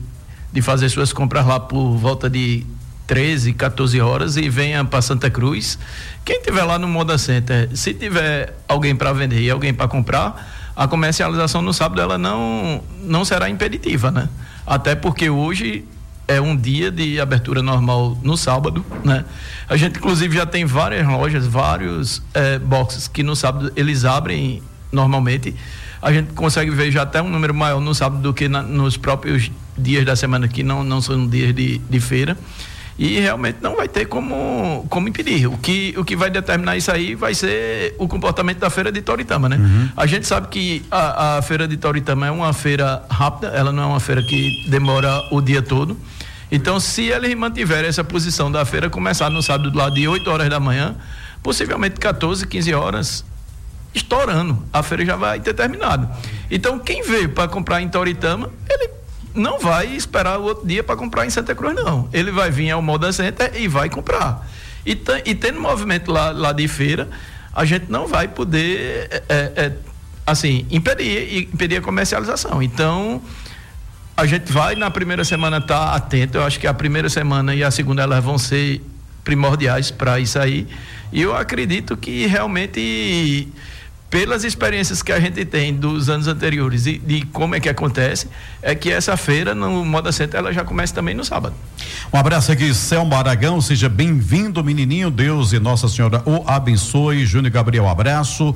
de 0.51 0.61
fazer 0.61 0.89
suas 0.89 1.13
compras 1.13 1.45
lá 1.45 1.59
por 1.59 1.95
volta 1.95 2.29
de 2.29 2.65
13, 3.11 3.51
14 3.51 3.99
horas 3.99 4.37
e 4.37 4.47
venha 4.47 4.85
para 4.85 5.01
Santa 5.01 5.29
Cruz. 5.29 5.77
Quem 6.23 6.41
tiver 6.41 6.63
lá 6.63 6.79
no 6.79 6.87
Moda 6.87 7.17
Center, 7.17 7.67
se 7.73 7.93
tiver 7.93 8.55
alguém 8.69 8.95
para 8.95 9.11
vender 9.11 9.41
e 9.41 9.49
alguém 9.49 9.73
para 9.73 9.85
comprar, 9.85 10.71
a 10.73 10.87
comercialização 10.87 11.61
no 11.61 11.73
sábado 11.73 11.99
ela 11.99 12.17
não 12.17 12.81
não 13.03 13.25
será 13.25 13.49
impeditiva, 13.49 14.11
né? 14.11 14.29
Até 14.65 14.95
porque 14.95 15.29
hoje 15.29 15.83
é 16.25 16.39
um 16.39 16.55
dia 16.55 16.89
de 16.89 17.19
abertura 17.19 17.61
normal 17.61 18.17
no 18.23 18.37
sábado, 18.37 18.85
né? 19.03 19.25
A 19.67 19.75
gente 19.75 19.97
inclusive 19.97 20.33
já 20.33 20.45
tem 20.45 20.63
várias 20.63 21.05
lojas, 21.05 21.45
vários 21.45 22.23
é, 22.33 22.59
boxes 22.59 23.09
que 23.09 23.23
no 23.23 23.35
sábado 23.35 23.73
eles 23.75 24.05
abrem 24.05 24.63
normalmente. 24.89 25.53
A 26.01 26.13
gente 26.13 26.31
consegue 26.31 26.71
ver 26.71 26.89
já 26.91 27.01
até 27.01 27.21
um 27.21 27.29
número 27.29 27.53
maior 27.53 27.81
no 27.81 27.93
sábado 27.93 28.21
do 28.21 28.33
que 28.33 28.47
na, 28.47 28.61
nos 28.61 28.95
próprios 28.95 29.51
dias 29.77 30.05
da 30.05 30.15
semana 30.15 30.47
que 30.47 30.63
não, 30.63 30.81
não 30.81 31.01
são 31.01 31.27
dias 31.27 31.53
de, 31.53 31.77
de 31.77 31.99
feira 31.99 32.37
e 32.97 33.19
realmente 33.19 33.57
não 33.61 33.75
vai 33.75 33.87
ter 33.87 34.05
como, 34.05 34.85
como 34.89 35.07
impedir. 35.07 35.47
O 35.47 35.57
que, 35.57 35.93
o 35.97 36.03
que 36.03 36.15
vai 36.15 36.29
determinar 36.29 36.77
isso 36.77 36.91
aí 36.91 37.15
vai 37.15 37.33
ser 37.33 37.95
o 37.97 38.07
comportamento 38.07 38.59
da 38.59 38.69
feira 38.69 38.91
de 38.91 39.01
Toritama, 39.01 39.49
né? 39.49 39.57
Uhum. 39.57 39.89
A 39.95 40.05
gente 40.05 40.27
sabe 40.27 40.47
que 40.49 40.83
a, 40.91 41.37
a 41.37 41.41
feira 41.41 41.67
de 41.67 41.77
Toritama 41.77 42.27
é 42.27 42.31
uma 42.31 42.53
feira 42.53 43.03
rápida, 43.09 43.47
ela 43.47 43.71
não 43.71 43.83
é 43.83 43.85
uma 43.85 43.99
feira 43.99 44.21
que 44.21 44.65
demora 44.69 45.09
o 45.31 45.41
dia 45.41 45.61
todo. 45.61 45.97
Então, 46.51 46.79
se 46.79 47.03
eles 47.03 47.33
mantiverem 47.33 47.87
essa 47.87 48.03
posição 48.03 48.51
da 48.51 48.65
feira 48.65 48.89
começar 48.89 49.29
no 49.29 49.41
sábado 49.41 49.75
lá 49.75 49.89
de 49.89 50.07
8 50.07 50.29
horas 50.29 50.49
da 50.49 50.59
manhã, 50.59 50.95
possivelmente 51.41 51.97
14, 51.99 52.45
15 52.45 52.73
horas, 52.73 53.25
estourando, 53.95 54.61
a 54.71 54.83
feira 54.83 55.05
já 55.05 55.15
vai 55.15 55.39
ter 55.39 55.53
terminado. 55.53 56.09
Então, 56.49 56.77
quem 56.77 57.03
veio 57.03 57.29
para 57.29 57.47
comprar 57.47 57.81
em 57.81 57.87
Toritama, 57.87 58.49
ele 58.69 58.89
não 59.33 59.59
vai 59.59 59.87
esperar 59.87 60.39
o 60.39 60.43
outro 60.43 60.67
dia 60.67 60.83
para 60.83 60.95
comprar 60.95 61.25
em 61.25 61.29
Santa 61.29 61.55
Cruz, 61.55 61.75
não. 61.75 62.09
Ele 62.11 62.31
vai 62.31 62.49
vir 62.49 62.71
ao 62.71 62.81
Moda 62.81 63.11
Center 63.11 63.51
e 63.55 63.67
vai 63.67 63.89
comprar. 63.89 64.47
E, 64.85 64.97
e 65.25 65.35
tendo 65.35 65.59
movimento 65.59 66.11
lá, 66.11 66.31
lá 66.31 66.51
de 66.51 66.67
feira, 66.67 67.09
a 67.53 67.65
gente 67.65 67.85
não 67.89 68.07
vai 68.07 68.27
poder, 68.27 69.07
é, 69.11 69.23
é, 69.29 69.51
é, 69.55 69.73
assim, 70.25 70.65
impedir, 70.69 71.49
impedir 71.53 71.77
a 71.77 71.81
comercialização. 71.81 72.61
Então, 72.61 73.21
a 74.15 74.25
gente 74.25 74.51
vai 74.51 74.75
na 74.75 74.89
primeira 74.89 75.23
semana 75.23 75.57
estar 75.57 75.91
tá 75.91 75.95
atento. 75.95 76.37
Eu 76.37 76.43
acho 76.43 76.59
que 76.59 76.67
a 76.67 76.73
primeira 76.73 77.09
semana 77.09 77.53
e 77.55 77.63
a 77.63 77.71
segunda 77.71 78.03
elas 78.03 78.23
vão 78.23 78.37
ser 78.37 78.81
primordiais 79.23 79.91
para 79.91 80.19
isso 80.19 80.39
aí. 80.39 80.67
E 81.11 81.21
eu 81.21 81.35
acredito 81.35 81.97
que 81.97 82.25
realmente 82.25 83.47
pelas 84.11 84.43
experiências 84.43 85.01
que 85.01 85.11
a 85.11 85.19
gente 85.21 85.45
tem 85.45 85.73
dos 85.73 86.09
anos 86.09 86.27
anteriores 86.27 86.85
e 86.85 86.97
de 86.97 87.21
como 87.27 87.55
é 87.55 87.61
que 87.61 87.69
acontece, 87.69 88.27
é 88.61 88.75
que 88.75 88.91
essa 88.91 89.15
feira 89.15 89.55
no 89.55 89.85
Moda 89.85 90.11
Center 90.11 90.37
ela 90.37 90.51
já 90.51 90.65
começa 90.65 90.93
também 90.93 91.15
no 91.15 91.23
sábado. 91.23 91.55
Um 92.13 92.17
abraço 92.17 92.51
aqui, 92.51 92.73
Selma 92.73 93.17
Aragão, 93.17 93.61
seja 93.61 93.87
bem-vindo, 93.87 94.61
menininho, 94.61 95.09
Deus 95.09 95.53
e 95.53 95.59
Nossa 95.59 95.87
Senhora 95.87 96.21
o 96.25 96.43
abençoe. 96.45 97.25
Júnior 97.25 97.53
Gabriel, 97.53 97.87
abraço. 97.87 98.53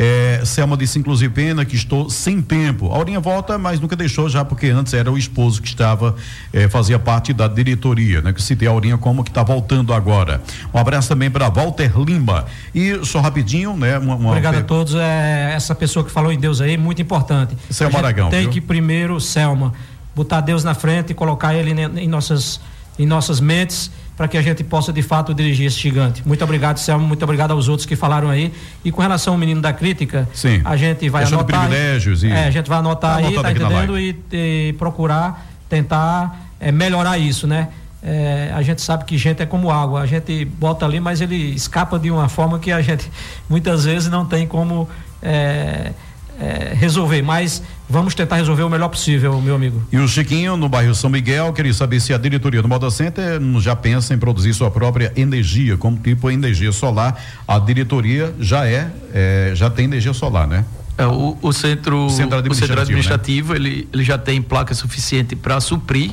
É, 0.00 0.42
Selma 0.44 0.76
disse, 0.76 0.96
inclusive, 0.96 1.32
pena 1.34 1.64
que 1.64 1.74
estou 1.74 2.08
sem 2.08 2.40
tempo. 2.40 2.92
A 2.92 2.96
Aurinha 2.96 3.18
volta, 3.18 3.58
mas 3.58 3.80
nunca 3.80 3.96
deixou 3.96 4.28
já, 4.28 4.44
porque 4.44 4.68
antes 4.68 4.94
era 4.94 5.10
o 5.10 5.18
esposo 5.18 5.60
que 5.60 5.66
estava, 5.66 6.14
é, 6.52 6.68
fazia 6.68 7.00
parte 7.00 7.32
da 7.32 7.48
diretoria, 7.48 8.20
né? 8.20 8.32
Que 8.32 8.40
citei 8.40 8.68
a 8.68 8.70
Aurinha 8.70 8.96
como 8.96 9.24
que 9.24 9.30
está 9.30 9.42
voltando 9.42 9.92
agora. 9.92 10.40
Um 10.72 10.78
abraço 10.78 11.08
também 11.08 11.28
para 11.28 11.48
Walter 11.48 11.98
Lima. 11.98 12.44
E 12.72 13.04
só 13.04 13.20
rapidinho, 13.20 13.76
né? 13.76 13.98
Uma, 13.98 14.14
uma 14.14 14.28
Obrigado 14.30 14.58
a 14.58 14.62
todos. 14.62 14.94
É, 14.98 15.52
essa 15.54 15.74
pessoa 15.74 16.04
que 16.04 16.10
falou 16.10 16.32
em 16.32 16.38
Deus 16.38 16.60
aí, 16.60 16.76
muito 16.76 17.00
importante. 17.00 17.56
Selma 17.70 17.98
Aragão. 17.98 18.30
Tem 18.30 18.42
viu? 18.42 18.50
que 18.50 18.60
primeiro, 18.60 19.20
Selma, 19.20 19.72
botar 20.14 20.40
Deus 20.40 20.64
na 20.64 20.74
frente 20.74 21.10
e 21.10 21.14
colocar 21.14 21.54
ele 21.54 21.72
em 22.00 22.08
nossas, 22.08 22.60
em 22.98 23.06
nossas 23.06 23.40
mentes 23.40 23.90
para 24.18 24.26
que 24.26 24.36
a 24.36 24.42
gente 24.42 24.64
possa 24.64 24.92
de 24.92 25.00
fato 25.00 25.32
dirigir 25.32 25.66
esse 25.66 25.78
gigante. 25.78 26.26
Muito 26.26 26.42
obrigado, 26.42 26.78
Selma, 26.78 27.06
muito 27.06 27.22
obrigado 27.22 27.52
aos 27.52 27.68
outros 27.68 27.86
que 27.86 27.94
falaram 27.94 28.28
aí. 28.28 28.52
E 28.84 28.90
com 28.90 29.00
relação 29.00 29.34
ao 29.34 29.38
menino 29.38 29.60
da 29.60 29.72
crítica, 29.72 30.28
Sim. 30.34 30.60
a 30.64 30.76
gente 30.76 31.08
vai 31.08 31.22
Questão 31.22 31.38
anotar. 31.38 31.60
privilégios 31.60 32.24
e... 32.24 32.28
É, 32.28 32.46
a 32.46 32.50
gente 32.50 32.68
vai 32.68 32.78
anotar 32.78 33.20
tá 33.20 33.28
aí, 33.28 33.34
tá 33.34 33.52
entendendo? 33.52 33.96
E, 33.96 34.16
e, 34.32 34.74
procurar 34.76 35.46
tentar 35.68 36.50
é, 36.58 36.72
melhorar 36.72 37.16
isso, 37.16 37.46
né? 37.46 37.68
É, 38.02 38.52
a 38.54 38.62
gente 38.62 38.80
sabe 38.80 39.04
que 39.04 39.18
gente 39.18 39.42
é 39.42 39.46
como 39.46 39.70
água, 39.70 40.00
a 40.00 40.06
gente 40.06 40.44
bota 40.44 40.84
ali, 40.84 41.00
mas 41.00 41.20
ele 41.20 41.54
escapa 41.54 41.98
de 41.98 42.10
uma 42.10 42.28
forma 42.28 42.58
que 42.58 42.70
a 42.70 42.80
gente 42.80 43.10
muitas 43.48 43.84
vezes 43.84 44.08
não 44.08 44.24
tem 44.24 44.46
como 44.46 44.88
é, 45.20 45.92
é, 46.40 46.74
resolver, 46.74 47.22
mas 47.22 47.60
vamos 47.88 48.14
tentar 48.14 48.36
resolver 48.36 48.62
o 48.62 48.70
melhor 48.70 48.88
possível, 48.88 49.40
meu 49.40 49.56
amigo. 49.56 49.82
E 49.90 49.98
o 49.98 50.06
Chiquinho, 50.06 50.56
no 50.56 50.68
bairro 50.68 50.94
São 50.94 51.10
Miguel, 51.10 51.52
queria 51.52 51.74
saber 51.74 51.98
se 52.00 52.14
a 52.14 52.18
diretoria 52.18 52.62
do 52.62 52.68
Moda 52.68 52.88
Center 52.90 53.40
já 53.58 53.74
pensa 53.74 54.14
em 54.14 54.18
produzir 54.18 54.54
sua 54.54 54.70
própria 54.70 55.12
energia, 55.16 55.76
como 55.76 55.96
tipo 55.98 56.30
energia 56.30 56.70
solar. 56.70 57.20
A 57.48 57.58
diretoria 57.58 58.32
já 58.38 58.64
é, 58.64 58.92
é 59.12 59.52
já 59.56 59.68
tem 59.68 59.86
energia 59.86 60.12
solar, 60.12 60.46
né? 60.46 60.64
É, 60.96 61.06
o, 61.06 61.36
o, 61.42 61.52
centro, 61.52 62.10
centro 62.10 62.38
administrativo, 62.38 62.50
o 62.50 62.54
centro 62.54 62.80
administrativo 62.80 63.52
né? 63.52 63.58
ele, 63.58 63.88
ele 63.92 64.04
já 64.04 64.18
tem 64.18 64.42
placa 64.42 64.74
suficiente 64.74 65.36
para 65.36 65.60
suprir 65.60 66.12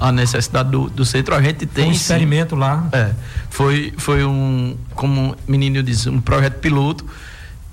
a 0.00 0.10
necessidade 0.10 0.70
do, 0.70 0.88
do 0.88 1.04
centro. 1.04 1.34
A 1.34 1.42
gente 1.42 1.66
tem. 1.66 1.88
Um 1.88 1.92
experimento 1.92 2.54
sim, 2.54 2.60
lá. 2.60 2.88
É. 2.90 3.10
Foi, 3.50 3.92
foi 3.98 4.24
um, 4.24 4.76
como 4.94 5.32
o 5.32 5.36
menino 5.50 5.82
disse, 5.82 6.08
um 6.08 6.20
projeto 6.20 6.58
piloto. 6.58 7.04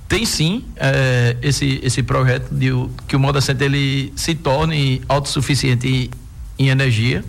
Tem 0.07 0.25
sim 0.25 0.63
é, 0.75 1.35
esse, 1.41 1.79
esse 1.83 2.03
projeto 2.03 2.53
de 2.53 2.69
que 3.07 3.15
o 3.15 3.19
Moda 3.19 3.41
Center 3.41 3.65
ele 3.65 4.13
se 4.15 4.35
torne 4.35 5.01
autossuficiente 5.07 5.87
em, 5.87 6.65
em 6.65 6.69
energia. 6.69 7.23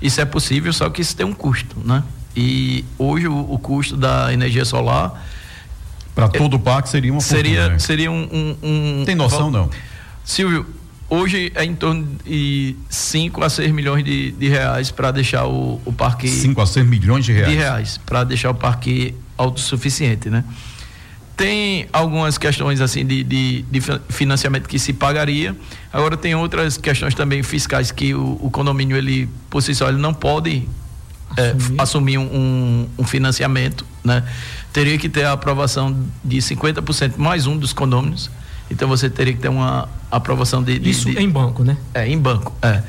Isso 0.00 0.20
é 0.20 0.24
possível, 0.24 0.72
só 0.72 0.88
que 0.90 1.02
isso 1.02 1.16
tem 1.16 1.26
um 1.26 1.32
custo, 1.32 1.76
né? 1.84 2.02
E 2.36 2.84
hoje 2.98 3.26
o, 3.28 3.52
o 3.52 3.58
custo 3.58 3.96
da 3.96 4.32
energia 4.32 4.64
solar. 4.64 5.24
Para 6.14 6.28
todo 6.28 6.54
o 6.54 6.58
parque 6.58 6.88
seria 6.88 7.12
uma 7.12 7.20
Seria, 7.20 7.56
fortuna, 7.56 7.72
né? 7.74 7.78
seria 7.78 8.10
um, 8.10 8.22
um, 8.32 8.56
um, 8.62 9.04
Tem 9.04 9.14
noção, 9.14 9.50
não? 9.50 9.68
Silvio, 10.24 10.66
Hoje 11.08 11.52
é 11.54 11.64
em 11.64 11.74
torno 11.74 12.18
de 12.24 12.74
5 12.90 13.44
a 13.44 13.48
6 13.48 13.70
milhões 13.70 14.04
de, 14.04 14.32
de 14.32 14.48
reais 14.48 14.90
para 14.90 15.12
deixar 15.12 15.46
o, 15.46 15.80
o 15.84 15.92
parque. 15.92 16.28
5 16.28 16.60
a 16.60 16.66
6 16.66 16.86
milhões 16.86 17.24
de 17.24 17.32
reais? 17.32 17.50
De 17.50 17.56
reais, 17.56 18.00
para 18.04 18.24
deixar 18.24 18.50
o 18.50 18.54
parque 18.54 19.14
autossuficiente, 19.38 20.28
né? 20.28 20.44
Tem 21.36 21.86
algumas 21.92 22.38
questões 22.38 22.80
assim 22.80 23.04
de, 23.04 23.22
de, 23.22 23.62
de, 23.70 23.80
financiamento 24.08 24.66
que 24.66 24.78
se 24.78 24.92
pagaria. 24.92 25.54
Agora 25.92 26.16
tem 26.16 26.34
outras 26.34 26.78
questões 26.78 27.14
também 27.14 27.42
fiscais 27.42 27.90
que 27.92 28.14
o, 28.14 28.38
o 28.40 28.50
condomínio 28.50 28.96
ele 28.96 29.28
por 29.50 29.62
si 29.62 29.74
só 29.74 29.88
ele 29.88 29.98
não 29.98 30.14
pode 30.14 30.66
é, 31.36 31.50
assumir, 31.50 31.78
é, 31.78 31.82
assumir 31.82 32.18
um, 32.18 32.88
um, 32.98 33.04
financiamento, 33.04 33.84
né? 34.02 34.24
Teria 34.72 34.96
que 34.96 35.08
ter 35.08 35.24
a 35.24 35.32
aprovação 35.32 35.94
de 36.24 36.38
50% 36.38 37.16
mais 37.18 37.46
um 37.46 37.56
dos 37.56 37.72
condôminos. 37.72 38.30
Então 38.70 38.88
você 38.88 39.08
teria 39.08 39.32
que 39.32 39.40
ter 39.40 39.48
uma 39.48 39.88
aprovação 40.10 40.62
de. 40.62 40.78
de 40.78 40.90
Isso 40.90 41.10
de, 41.10 41.18
em 41.18 41.28
banco, 41.28 41.62
né? 41.62 41.76
É, 41.94 42.08
em 42.08 42.18
banco, 42.18 42.52
é. 42.62 42.82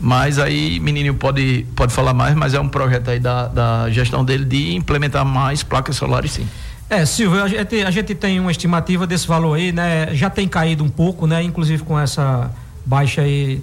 Mas 0.00 0.38
aí, 0.38 0.78
menino 0.78 1.12
pode, 1.14 1.66
pode 1.74 1.92
falar 1.92 2.14
mais, 2.14 2.34
mas 2.36 2.54
é 2.54 2.60
um 2.60 2.68
projeto 2.68 3.10
aí 3.10 3.18
da, 3.18 3.48
da 3.48 3.90
gestão 3.90 4.24
dele 4.24 4.44
de 4.44 4.74
implementar 4.76 5.24
mais 5.24 5.64
placas 5.64 5.96
solares, 5.96 6.32
sim. 6.32 6.46
É, 6.88 7.04
Silvio, 7.04 7.42
a 7.42 7.48
gente, 7.48 7.82
a 7.82 7.90
gente 7.90 8.14
tem 8.14 8.40
uma 8.40 8.50
estimativa 8.50 9.06
desse 9.06 9.26
valor 9.26 9.54
aí, 9.54 9.72
né? 9.72 10.14
Já 10.14 10.30
tem 10.30 10.46
caído 10.46 10.84
um 10.84 10.88
pouco, 10.88 11.26
né? 11.26 11.42
Inclusive 11.42 11.82
com 11.82 11.98
essa 11.98 12.50
baixa 12.86 13.22
aí 13.22 13.60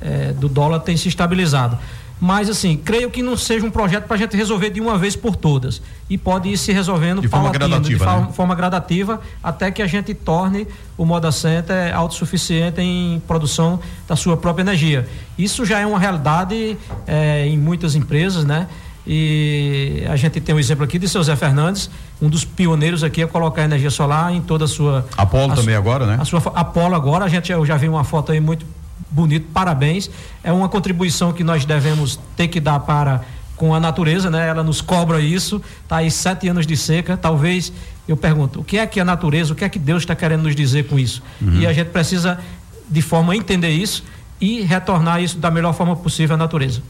é, 0.00 0.32
do 0.32 0.48
dólar 0.48 0.80
tem 0.80 0.96
se 0.96 1.08
estabilizado. 1.08 1.78
Mas, 2.24 2.48
assim, 2.48 2.76
creio 2.76 3.10
que 3.10 3.20
não 3.20 3.36
seja 3.36 3.66
um 3.66 3.70
projeto 3.70 4.04
para 4.04 4.14
a 4.14 4.18
gente 4.18 4.36
resolver 4.36 4.70
de 4.70 4.80
uma 4.80 4.96
vez 4.96 5.16
por 5.16 5.34
todas. 5.34 5.82
E 6.08 6.16
pode 6.16 6.48
ir 6.48 6.56
se 6.56 6.72
resolvendo 6.72 7.20
de 7.20 7.26
forma 7.26 7.50
gradativa. 7.50 7.88
De 7.88 7.96
forma, 7.98 8.26
né? 8.26 8.32
forma 8.32 8.54
gradativa, 8.54 9.20
até 9.42 9.72
que 9.72 9.82
a 9.82 9.88
gente 9.88 10.14
torne 10.14 10.68
o 10.96 11.04
Moda 11.04 11.32
Center 11.32 11.92
autossuficiente 11.92 12.80
em 12.80 13.20
produção 13.26 13.80
da 14.06 14.14
sua 14.14 14.36
própria 14.36 14.62
energia. 14.62 15.08
Isso 15.36 15.66
já 15.66 15.80
é 15.80 15.84
uma 15.84 15.98
realidade 15.98 16.78
é, 17.08 17.44
em 17.48 17.58
muitas 17.58 17.96
empresas, 17.96 18.44
né? 18.44 18.68
E 19.04 20.04
a 20.08 20.14
gente 20.14 20.40
tem 20.40 20.54
um 20.54 20.60
exemplo 20.60 20.84
aqui 20.84 21.00
de 21.00 21.08
seu 21.08 21.24
Zé 21.24 21.34
Fernandes, 21.34 21.90
um 22.20 22.28
dos 22.28 22.44
pioneiros 22.44 23.02
aqui 23.02 23.20
a 23.20 23.26
colocar 23.26 23.64
energia 23.64 23.90
solar 23.90 24.32
em 24.32 24.40
toda 24.40 24.66
a 24.66 24.68
sua. 24.68 25.04
Apolo 25.16 25.56
também 25.56 25.74
agora, 25.74 26.06
né? 26.06 26.18
A 26.20 26.24
sua 26.24 26.40
Apolo 26.54 26.94
agora, 26.94 27.24
a 27.24 27.28
gente 27.28 27.50
eu 27.50 27.66
já 27.66 27.76
vi 27.76 27.88
uma 27.88 28.04
foto 28.04 28.30
aí 28.30 28.38
muito 28.38 28.64
bonito, 29.12 29.46
parabéns. 29.52 30.10
É 30.42 30.52
uma 30.52 30.68
contribuição 30.68 31.32
que 31.32 31.44
nós 31.44 31.64
devemos 31.64 32.18
ter 32.36 32.48
que 32.48 32.58
dar 32.58 32.80
para 32.80 33.22
com 33.56 33.74
a 33.74 33.78
natureza, 33.78 34.28
né? 34.28 34.48
Ela 34.48 34.62
nos 34.62 34.80
cobra 34.80 35.20
isso. 35.20 35.62
Tá 35.86 35.98
aí 35.98 36.10
sete 36.10 36.48
anos 36.48 36.66
de 36.66 36.76
seca. 36.76 37.16
Talvez 37.16 37.72
eu 38.08 38.16
pergunto, 38.16 38.60
o 38.60 38.64
que 38.64 38.78
é 38.78 38.86
que 38.86 38.98
a 38.98 39.04
natureza, 39.04 39.52
o 39.52 39.56
que 39.56 39.64
é 39.64 39.68
que 39.68 39.78
Deus 39.78 40.02
está 40.02 40.16
querendo 40.16 40.42
nos 40.42 40.56
dizer 40.56 40.88
com 40.88 40.98
isso? 40.98 41.22
Uhum. 41.40 41.60
E 41.60 41.66
a 41.66 41.72
gente 41.72 41.90
precisa 41.90 42.40
de 42.90 43.00
forma 43.00 43.32
a 43.32 43.36
entender 43.36 43.70
isso 43.70 44.02
e 44.42 44.60
retornar 44.62 45.22
isso 45.22 45.38
da 45.38 45.52
melhor 45.52 45.72
forma 45.72 45.94
possível 45.94 46.34
à 46.34 46.36
natureza. 46.36 46.82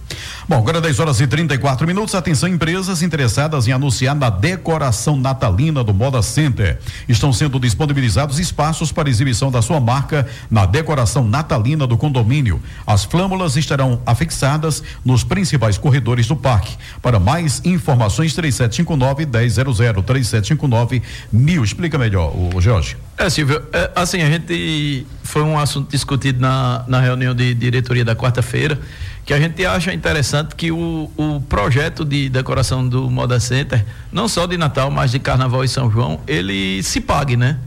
Bom, 0.48 0.56
agora 0.56 0.80
10 0.80 0.98
horas 0.98 1.20
e 1.20 1.26
34 1.26 1.86
minutos. 1.86 2.14
Atenção, 2.14 2.48
empresas 2.48 3.02
interessadas 3.02 3.68
em 3.68 3.72
anunciar 3.72 4.16
na 4.16 4.30
decoração 4.30 5.16
natalina 5.16 5.84
do 5.84 5.92
Moda 5.92 6.22
Center. 6.22 6.78
Estão 7.06 7.30
sendo 7.30 7.60
disponibilizados 7.60 8.38
espaços 8.38 8.90
para 8.90 9.10
exibição 9.10 9.50
da 9.50 9.60
sua 9.60 9.78
marca 9.78 10.26
na 10.50 10.64
decoração 10.64 11.28
natalina 11.28 11.86
do 11.86 11.98
condomínio. 11.98 12.60
As 12.86 13.04
flâmulas 13.04 13.54
estarão 13.56 14.00
afixadas 14.06 14.82
nos 15.04 15.22
principais 15.22 15.76
corredores 15.76 16.26
do 16.26 16.34
parque. 16.34 16.74
Para 17.02 17.20
mais 17.20 17.60
informações, 17.66 18.34
3759 18.34 19.26
1000 19.26 20.02
3759 20.02 21.02
mil. 21.30 21.62
Explica 21.62 21.98
melhor, 21.98 22.32
o 22.34 22.60
Jorge. 22.62 22.96
É, 23.16 23.28
Silvio, 23.28 23.62
é, 23.72 23.90
assim, 23.94 24.22
a 24.22 24.30
gente 24.30 25.06
foi 25.22 25.42
um 25.42 25.58
assunto 25.58 25.90
discutido 25.90 26.40
na, 26.40 26.84
na 26.88 27.00
reunião 27.00 27.34
de 27.34 27.54
diretoria 27.54 28.04
da 28.04 28.16
quarta-feira, 28.16 28.80
que 29.24 29.32
a 29.32 29.38
gente 29.38 29.64
acha 29.64 29.92
interessante 29.92 30.56
que 30.56 30.72
o, 30.72 31.10
o 31.16 31.40
projeto 31.42 32.04
de 32.04 32.28
decoração 32.28 32.88
do 32.88 33.08
Moda 33.10 33.38
Center, 33.38 33.84
não 34.10 34.26
só 34.28 34.46
de 34.46 34.56
Natal, 34.56 34.90
mas 34.90 35.12
de 35.12 35.18
Carnaval 35.18 35.62
e 35.62 35.68
São 35.68 35.90
João, 35.90 36.20
ele 36.26 36.82
se 36.82 37.00
pague, 37.00 37.36
né? 37.36 37.58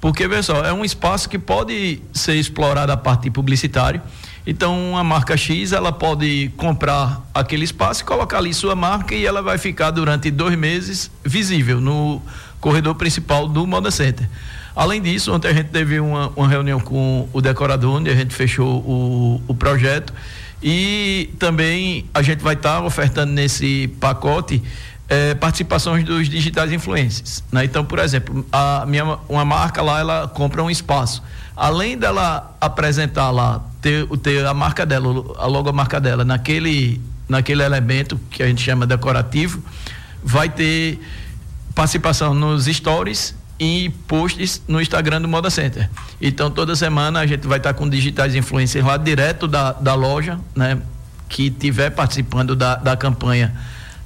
Porque, 0.00 0.28
pessoal, 0.28 0.64
é 0.64 0.72
um 0.72 0.84
espaço 0.84 1.28
que 1.28 1.38
pode 1.38 2.00
ser 2.12 2.34
explorado 2.34 2.92
a 2.92 2.96
partir 2.96 3.30
publicitário. 3.30 4.00
Então, 4.46 4.96
a 4.96 5.02
marca 5.02 5.36
X, 5.36 5.72
ela 5.72 5.90
pode 5.90 6.52
comprar 6.56 7.26
aquele 7.32 7.64
espaço 7.64 8.04
colocar 8.04 8.38
ali 8.38 8.52
sua 8.52 8.76
marca 8.76 9.14
e 9.14 9.24
ela 9.24 9.40
vai 9.40 9.56
ficar 9.56 9.90
durante 9.90 10.30
dois 10.30 10.56
meses 10.58 11.10
visível 11.24 11.80
no 11.80 12.20
corredor 12.60 12.94
principal 12.94 13.48
do 13.48 13.66
Moda 13.66 13.90
Center. 13.90 14.28
Além 14.74 15.00
disso, 15.00 15.32
ontem 15.32 15.48
a 15.48 15.54
gente 15.54 15.68
teve 15.68 16.00
uma, 16.00 16.32
uma 16.34 16.48
reunião 16.48 16.80
com 16.80 17.28
o 17.32 17.40
decorador, 17.40 17.94
onde 17.94 18.10
a 18.10 18.14
gente 18.14 18.34
fechou 18.34 18.80
o, 18.80 19.42
o 19.46 19.54
projeto. 19.54 20.12
E 20.62 21.30
também 21.38 22.06
a 22.12 22.22
gente 22.22 22.42
vai 22.42 22.54
estar 22.54 22.80
tá 22.80 22.84
ofertando 22.84 23.32
nesse 23.32 23.88
pacote 24.00 24.62
é, 25.08 25.34
participações 25.34 26.04
dos 26.04 26.28
digitais 26.28 26.72
influencers. 26.72 27.44
Né? 27.52 27.64
Então, 27.64 27.84
por 27.84 27.98
exemplo, 27.98 28.44
a 28.50 28.84
minha, 28.86 29.18
uma 29.28 29.44
marca 29.44 29.82
lá, 29.82 30.00
ela 30.00 30.28
compra 30.28 30.62
um 30.62 30.70
espaço. 30.70 31.22
Além 31.56 31.96
dela 31.96 32.56
apresentar 32.60 33.30
lá, 33.30 33.62
ter, 33.80 34.06
ter 34.18 34.44
a 34.44 34.54
marca 34.54 34.84
dela, 34.84 35.06
a 35.38 35.46
logomarca 35.46 36.00
dela 36.00 36.24
naquele, 36.24 37.00
naquele 37.28 37.62
elemento 37.62 38.18
que 38.30 38.42
a 38.42 38.46
gente 38.46 38.62
chama 38.62 38.86
decorativo, 38.86 39.62
vai 40.22 40.48
ter 40.48 40.98
participação 41.74 42.34
nos 42.34 42.64
stories 42.64 43.36
e 43.58 43.90
posts 44.08 44.62
no 44.66 44.80
Instagram 44.80 45.20
do 45.22 45.28
Moda 45.28 45.50
Center. 45.50 45.88
Então 46.20 46.50
toda 46.50 46.74
semana 46.74 47.20
a 47.20 47.26
gente 47.26 47.46
vai 47.46 47.58
estar 47.58 47.74
com 47.74 47.88
digitais 47.88 48.34
influencers 48.34 48.84
lá 48.84 48.96
direto 48.96 49.46
da, 49.46 49.72
da 49.72 49.94
loja, 49.94 50.38
né? 50.54 50.78
Que 51.28 51.50
tiver 51.50 51.90
participando 51.90 52.54
da, 52.56 52.76
da 52.76 52.96
campanha 52.96 53.54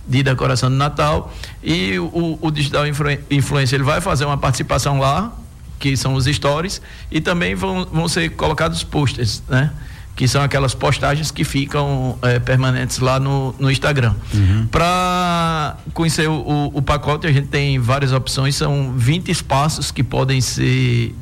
de 0.07 0.23
decoração 0.23 0.71
de 0.71 0.77
Natal 0.77 1.35
e 1.63 1.99
o, 1.99 2.39
o 2.41 2.51
digital 2.51 2.85
influencer 2.87 3.77
ele 3.77 3.85
vai 3.85 4.01
fazer 4.01 4.25
uma 4.25 4.39
participação 4.39 4.99
lá 4.99 5.33
que 5.79 5.97
são 5.97 6.15
os 6.15 6.25
stories 6.25 6.81
e 7.11 7.21
também 7.21 7.55
vão, 7.55 7.85
vão 7.85 8.09
ser 8.09 8.31
colocados 8.31 8.83
posters, 8.83 9.43
né? 9.49 9.71
Que 10.19 10.27
são 10.27 10.43
aquelas 10.43 10.75
postagens 10.75 11.31
que 11.31 11.45
ficam 11.45 12.19
é, 12.23 12.41
permanentes 12.41 12.99
lá 12.99 13.21
no, 13.21 13.55
no 13.57 13.71
Instagram. 13.71 14.17
Uhum. 14.35 14.67
Para 14.67 15.77
conhecer 15.95 16.29
o, 16.29 16.33
o, 16.33 16.79
o, 16.79 16.83
pacote, 16.83 17.29
a 17.29 17.31
gente 17.31 17.47
tem 17.47 17.79
várias 17.79 18.13
opções, 18.13 18.57
são 18.57 18.95
20 18.97 19.31
espaços 19.31 19.93
que 19.93 20.03
podem 20.03 20.41
ser, 20.41 21.15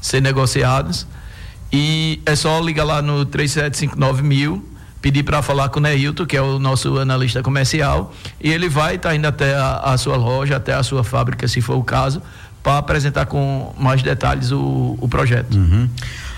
ser 0.00 0.22
negociados. 0.22 1.08
E 1.72 2.22
é 2.24 2.36
só 2.36 2.60
ligar 2.60 2.84
lá 2.84 3.02
no 3.02 3.24
3759 3.24 4.22
mil, 4.22 4.64
pedir 5.02 5.24
para 5.24 5.42
falar 5.42 5.68
com 5.68 5.80
o 5.80 5.82
Neilton, 5.82 6.24
que 6.24 6.36
é 6.36 6.40
o 6.40 6.60
nosso 6.60 6.98
analista 6.98 7.42
comercial, 7.42 8.14
e 8.40 8.48
ele 8.52 8.68
vai 8.68 8.94
estar 8.94 9.08
tá 9.08 9.16
indo 9.16 9.26
até 9.26 9.56
a, 9.56 9.78
a 9.78 9.98
sua 9.98 10.16
loja, 10.16 10.56
até 10.56 10.72
a 10.72 10.84
sua 10.84 11.02
fábrica, 11.02 11.48
se 11.48 11.60
for 11.60 11.74
o 11.74 11.82
caso, 11.82 12.22
para 12.62 12.78
apresentar 12.78 13.26
com 13.26 13.74
mais 13.76 14.04
detalhes 14.04 14.52
o, 14.52 14.96
o 15.00 15.08
projeto. 15.08 15.56
Uhum. 15.56 15.88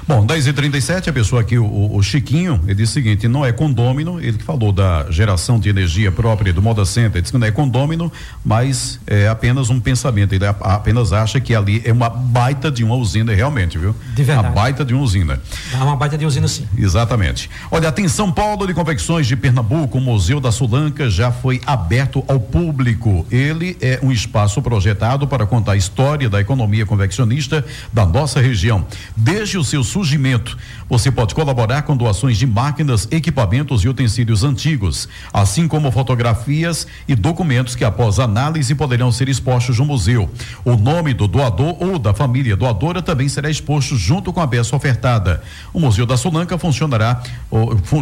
Bom, 0.07 0.27
10 0.27 0.49
e 0.49 0.53
37 0.53 1.11
a 1.11 1.12
pessoa 1.12 1.43
aqui, 1.43 1.57
o, 1.57 1.95
o, 1.95 2.03
Chiquinho, 2.03 2.61
ele 2.65 2.75
disse 2.75 2.93
o 2.93 2.95
seguinte: 2.95 3.29
não 3.29 3.47
é 3.47 3.53
condômino, 3.53 4.21
ele 4.21 4.37
que 4.37 4.45
falou 4.45 4.73
da 4.73 5.07
geração 5.11 5.61
de 5.61 5.69
energia 5.69 6.11
própria 6.11 6.53
do 6.53 6.61
Moda 6.61 6.85
Center, 6.85 7.17
ele 7.17 7.23
disse 7.23 7.33
que 7.33 7.38
não 7.38 7.47
é 7.47 7.53
condômino, 7.53 8.11
mas 8.45 8.99
é 9.07 9.29
apenas 9.29 9.71
um 9.71 9.79
pensamento. 9.79 10.35
Ele 10.35 10.45
apenas 10.47 11.12
acha 11.12 11.41
que 11.41 11.55
ali 11.55 11.81
é 11.85 11.93
uma 11.93 12.11
baita 12.11 12.71
de 12.71 12.83
uma 12.83 12.97
usina, 12.97 13.33
realmente, 13.33 13.79
viu? 13.79 13.95
De 14.15 14.25
verdade. 14.25 14.49
Uma 14.49 14.55
baita 14.55 14.85
de 14.85 14.93
uma 14.93 15.03
usina. 15.03 15.41
É 15.73 15.77
uma 15.77 15.95
baita 15.95 16.19
de 16.19 16.27
usina, 16.27 16.49
sim. 16.49 16.67
Exatamente. 16.77 17.49
Olha, 17.71 17.88
atenção, 17.88 18.33
Paulo 18.33 18.67
de 18.67 18.75
Confecções 18.75 19.27
de 19.27 19.37
Pernambuco, 19.37 19.99
o 19.99 20.01
Museu 20.01 20.41
da 20.41 20.51
Sulanca 20.51 21.09
já 21.09 21.31
foi 21.31 21.61
aberto 21.65 22.25
ao 22.27 22.41
público. 22.41 23.25
Ele 23.31 23.77
é 23.81 24.01
um 24.03 24.11
espaço 24.11 24.61
projetado 24.61 25.29
para 25.29 25.47
contar 25.47 25.73
a 25.73 25.77
história 25.77 26.29
da 26.29 26.41
economia 26.41 26.85
confeccionista 26.85 27.65
da 27.93 28.05
nossa 28.05 28.41
região. 28.41 28.85
Desde 29.17 29.59
o 29.59 29.65
seu 29.65 29.85
surgimento, 29.93 30.57
você 30.89 31.11
pode 31.11 31.35
colaborar 31.35 31.83
com 31.83 31.97
doações 31.97 32.39
de 32.39 32.47
máquinas, 32.47 33.07
equipamentos 33.11 33.85
e 33.85 33.89
utensílios 33.89 34.43
antigos, 34.43 35.09
assim 35.33 35.69
como 35.69 35.93
fotografias 35.93 36.87
e 37.07 37.15
documentos 37.15 37.77
que, 37.77 37.85
após 37.85 38.19
análise, 38.19 38.75
poderão 38.75 39.13
ser 39.13 39.29
expostos 39.29 39.79
no 39.79 39.85
museu. 39.85 40.31
O 40.65 40.77
nome 40.77 41.13
do 41.13 41.29
doador 41.29 41.77
ou 41.79 41.99
da 41.99 42.15
família 42.15 42.57
doadora 42.57 43.03
também 43.03 43.29
será 43.29 43.51
exposto 43.51 43.97
junto 43.97 44.33
com 44.33 44.41
a 44.41 44.49
peça 44.49 44.75
ofertada. 44.75 45.43
O 45.73 45.81
Museu 45.81 46.07
da 46.07 46.17
Sulanca 46.17 46.57
funcionará, 46.57 47.23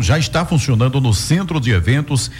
já 0.00 0.18
está 0.18 0.44
funcionando 0.44 1.00
no 1.00 1.12
Centro 1.12 1.60
de 1.60 1.72
Eventos 1.72 2.30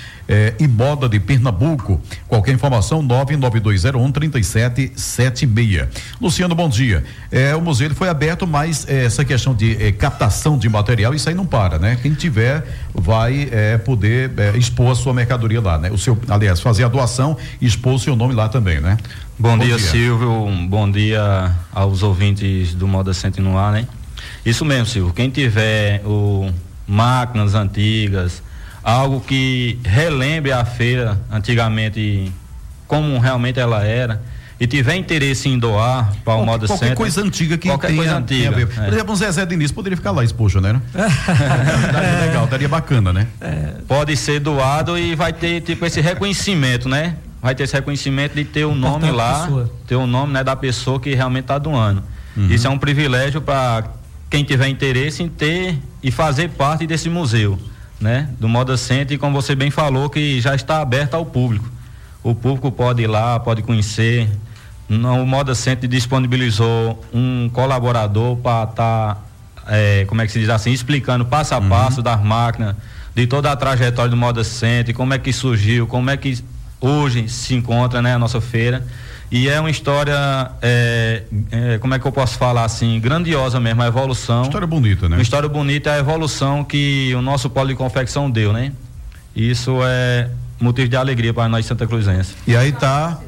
e 0.58 0.68
Moda 0.68 1.08
de 1.08 1.18
Pernambuco. 1.18 2.00
Qualquer 2.28 2.52
informação, 2.52 3.02
99201 3.02 4.12
3776. 4.12 5.88
Luciano, 6.20 6.54
bom 6.54 6.68
dia. 6.68 7.04
Eh, 7.32 7.54
o 7.54 7.60
museu 7.60 7.92
foi 7.94 8.08
aberto, 8.08 8.46
mas 8.46 8.86
eh, 8.88 9.04
essa 9.04 9.24
questão 9.24 9.54
de 9.54 9.76
eh, 9.82 9.92
captação 9.92 10.56
de 10.56 10.68
material, 10.68 11.14
isso 11.14 11.28
aí 11.28 11.34
não 11.34 11.46
para, 11.46 11.78
né? 11.78 11.98
Quem 12.00 12.14
tiver 12.14 12.64
vai 12.94 13.48
eh, 13.50 13.78
poder 13.78 14.30
eh, 14.36 14.56
expor 14.56 14.92
a 14.92 14.94
sua 14.94 15.12
mercadoria 15.12 15.60
lá, 15.60 15.78
né? 15.78 15.90
O 15.90 15.98
seu, 15.98 16.18
aliás, 16.28 16.60
fazer 16.60 16.84
a 16.84 16.88
doação 16.88 17.36
e 17.60 17.66
expor 17.66 17.94
o 17.94 17.98
seu 17.98 18.14
nome 18.14 18.34
lá 18.34 18.48
também, 18.48 18.80
né? 18.80 18.96
Bom, 19.38 19.56
bom 19.56 19.64
dia, 19.64 19.76
dia, 19.76 19.86
Silvio. 19.86 20.48
Bom 20.68 20.90
dia 20.90 21.54
aos 21.72 22.02
ouvintes 22.02 22.74
do 22.74 22.86
Moda 22.86 23.12
Centro 23.14 23.42
no 23.42 23.58
ar, 23.58 23.72
né? 23.72 23.86
Isso 24.44 24.64
mesmo, 24.64 24.86
Silvio. 24.86 25.12
Quem 25.12 25.30
tiver 25.30 26.02
o 26.04 26.50
máquinas 26.86 27.54
antigas, 27.54 28.42
algo 28.82 29.20
que 29.20 29.78
relembre 29.84 30.52
a 30.52 30.64
feira 30.64 31.20
antigamente 31.30 32.32
como 32.86 33.18
realmente 33.18 33.60
ela 33.60 33.84
era 33.84 34.20
e 34.60 34.66
tiver 34.66 34.94
interesse 34.96 35.48
em 35.48 35.58
doar 35.58 36.12
para 36.22 36.34
o 36.34 36.44
modo 36.44 36.66
Qualquer 36.66 36.94
coisa 36.94 37.22
antiga 37.22 37.56
que 37.56 37.66
qualquer 37.66 37.86
tenha, 37.88 37.98
coisa 37.98 38.16
antiga. 38.18 38.52
Tenha 38.52 38.66
Por 38.66 38.92
exemplo, 38.92 39.12
um 39.14 39.16
Zezé 39.16 39.46
Diniz 39.46 39.72
poderia 39.72 39.96
ficar 39.96 40.10
lá 40.10 40.22
exposto, 40.22 40.60
né? 40.60 40.78
daria 40.92 42.20
legal, 42.26 42.46
daria 42.46 42.68
bacana, 42.68 43.10
né? 43.10 43.26
É. 43.40 43.74
Pode 43.88 44.14
ser 44.18 44.38
doado 44.38 44.98
e 44.98 45.14
vai 45.14 45.32
ter 45.32 45.62
tipo 45.62 45.86
esse 45.86 46.02
reconhecimento, 46.02 46.90
né? 46.90 47.16
Vai 47.40 47.54
ter 47.54 47.62
esse 47.62 47.72
reconhecimento 47.72 48.34
de 48.34 48.44
ter 48.44 48.66
o 48.66 48.74
nome 48.74 49.10
lá, 49.10 49.44
pessoa. 49.44 49.70
ter 49.86 49.94
o 49.96 50.06
nome 50.06 50.34
né, 50.34 50.44
da 50.44 50.54
pessoa 50.54 51.00
que 51.00 51.14
realmente 51.14 51.44
está 51.44 51.56
doando. 51.56 52.02
Uhum. 52.36 52.48
Isso 52.50 52.66
é 52.66 52.70
um 52.70 52.76
privilégio 52.76 53.40
para 53.40 53.84
quem 54.28 54.44
tiver 54.44 54.68
interesse 54.68 55.22
em 55.22 55.28
ter 55.28 55.78
e 56.02 56.10
fazer 56.10 56.50
parte 56.50 56.86
desse 56.86 57.08
museu, 57.08 57.58
né? 58.00 58.28
Do 58.38 58.48
Moda 58.48 58.76
Center, 58.76 59.14
e 59.14 59.18
como 59.18 59.40
você 59.40 59.54
bem 59.54 59.70
falou, 59.70 60.08
que 60.08 60.40
já 60.40 60.54
está 60.54 60.80
aberto 60.80 61.14
ao 61.14 61.26
público. 61.26 61.68
O 62.22 62.34
público 62.34 62.72
pode 62.72 63.02
ir 63.02 63.06
lá, 63.06 63.38
pode 63.38 63.62
conhecer, 63.62 64.28
o 64.88 65.24
Moda 65.24 65.54
Center 65.54 65.88
disponibilizou 65.88 67.04
um 67.12 67.48
colaborador 67.52 68.36
para 68.36 68.68
estar, 68.68 69.14
tá, 69.14 69.20
é, 69.68 70.04
como 70.06 70.20
é 70.20 70.26
que 70.26 70.32
se 70.32 70.40
diz 70.40 70.48
assim, 70.48 70.72
explicando 70.72 71.24
passo 71.24 71.54
a 71.54 71.58
uhum. 71.58 71.68
passo 71.68 72.02
das 72.02 72.20
máquinas, 72.20 72.74
de 73.14 73.26
toda 73.26 73.52
a 73.52 73.56
trajetória 73.56 74.10
do 74.10 74.16
Moda 74.16 74.42
Center, 74.42 74.94
como 74.94 75.14
é 75.14 75.18
que 75.18 75.32
surgiu, 75.32 75.86
como 75.86 76.10
é 76.10 76.16
que 76.16 76.42
hoje 76.80 77.28
se 77.28 77.54
encontra 77.54 78.02
né, 78.02 78.14
a 78.14 78.18
nossa 78.18 78.40
feira. 78.40 78.84
E 79.30 79.48
é 79.48 79.60
uma 79.60 79.70
história, 79.70 80.50
é, 80.60 81.22
é, 81.52 81.78
como 81.78 81.94
é 81.94 81.98
que 81.98 82.06
eu 82.06 82.10
posso 82.10 82.36
falar 82.36 82.64
assim, 82.64 82.98
grandiosa 82.98 83.60
mesmo, 83.60 83.80
a 83.82 83.86
evolução. 83.86 84.42
História 84.42 84.66
bonita, 84.66 85.08
né? 85.08 85.16
Uma 85.16 85.22
história 85.22 85.48
bonita, 85.48 85.92
a 85.92 85.98
evolução 85.98 86.64
que 86.64 87.12
o 87.14 87.22
nosso 87.22 87.48
polo 87.48 87.68
de 87.68 87.76
confecção 87.76 88.28
deu, 88.28 88.52
né? 88.52 88.72
Isso 89.34 89.78
é 89.84 90.28
motivo 90.60 90.88
de 90.88 90.96
alegria 90.96 91.32
para 91.32 91.48
nós 91.48 91.64
Santa 91.64 91.86
Cruzenses. 91.86 92.34
E 92.46 92.56
aí 92.56 92.72
tá 92.72 93.20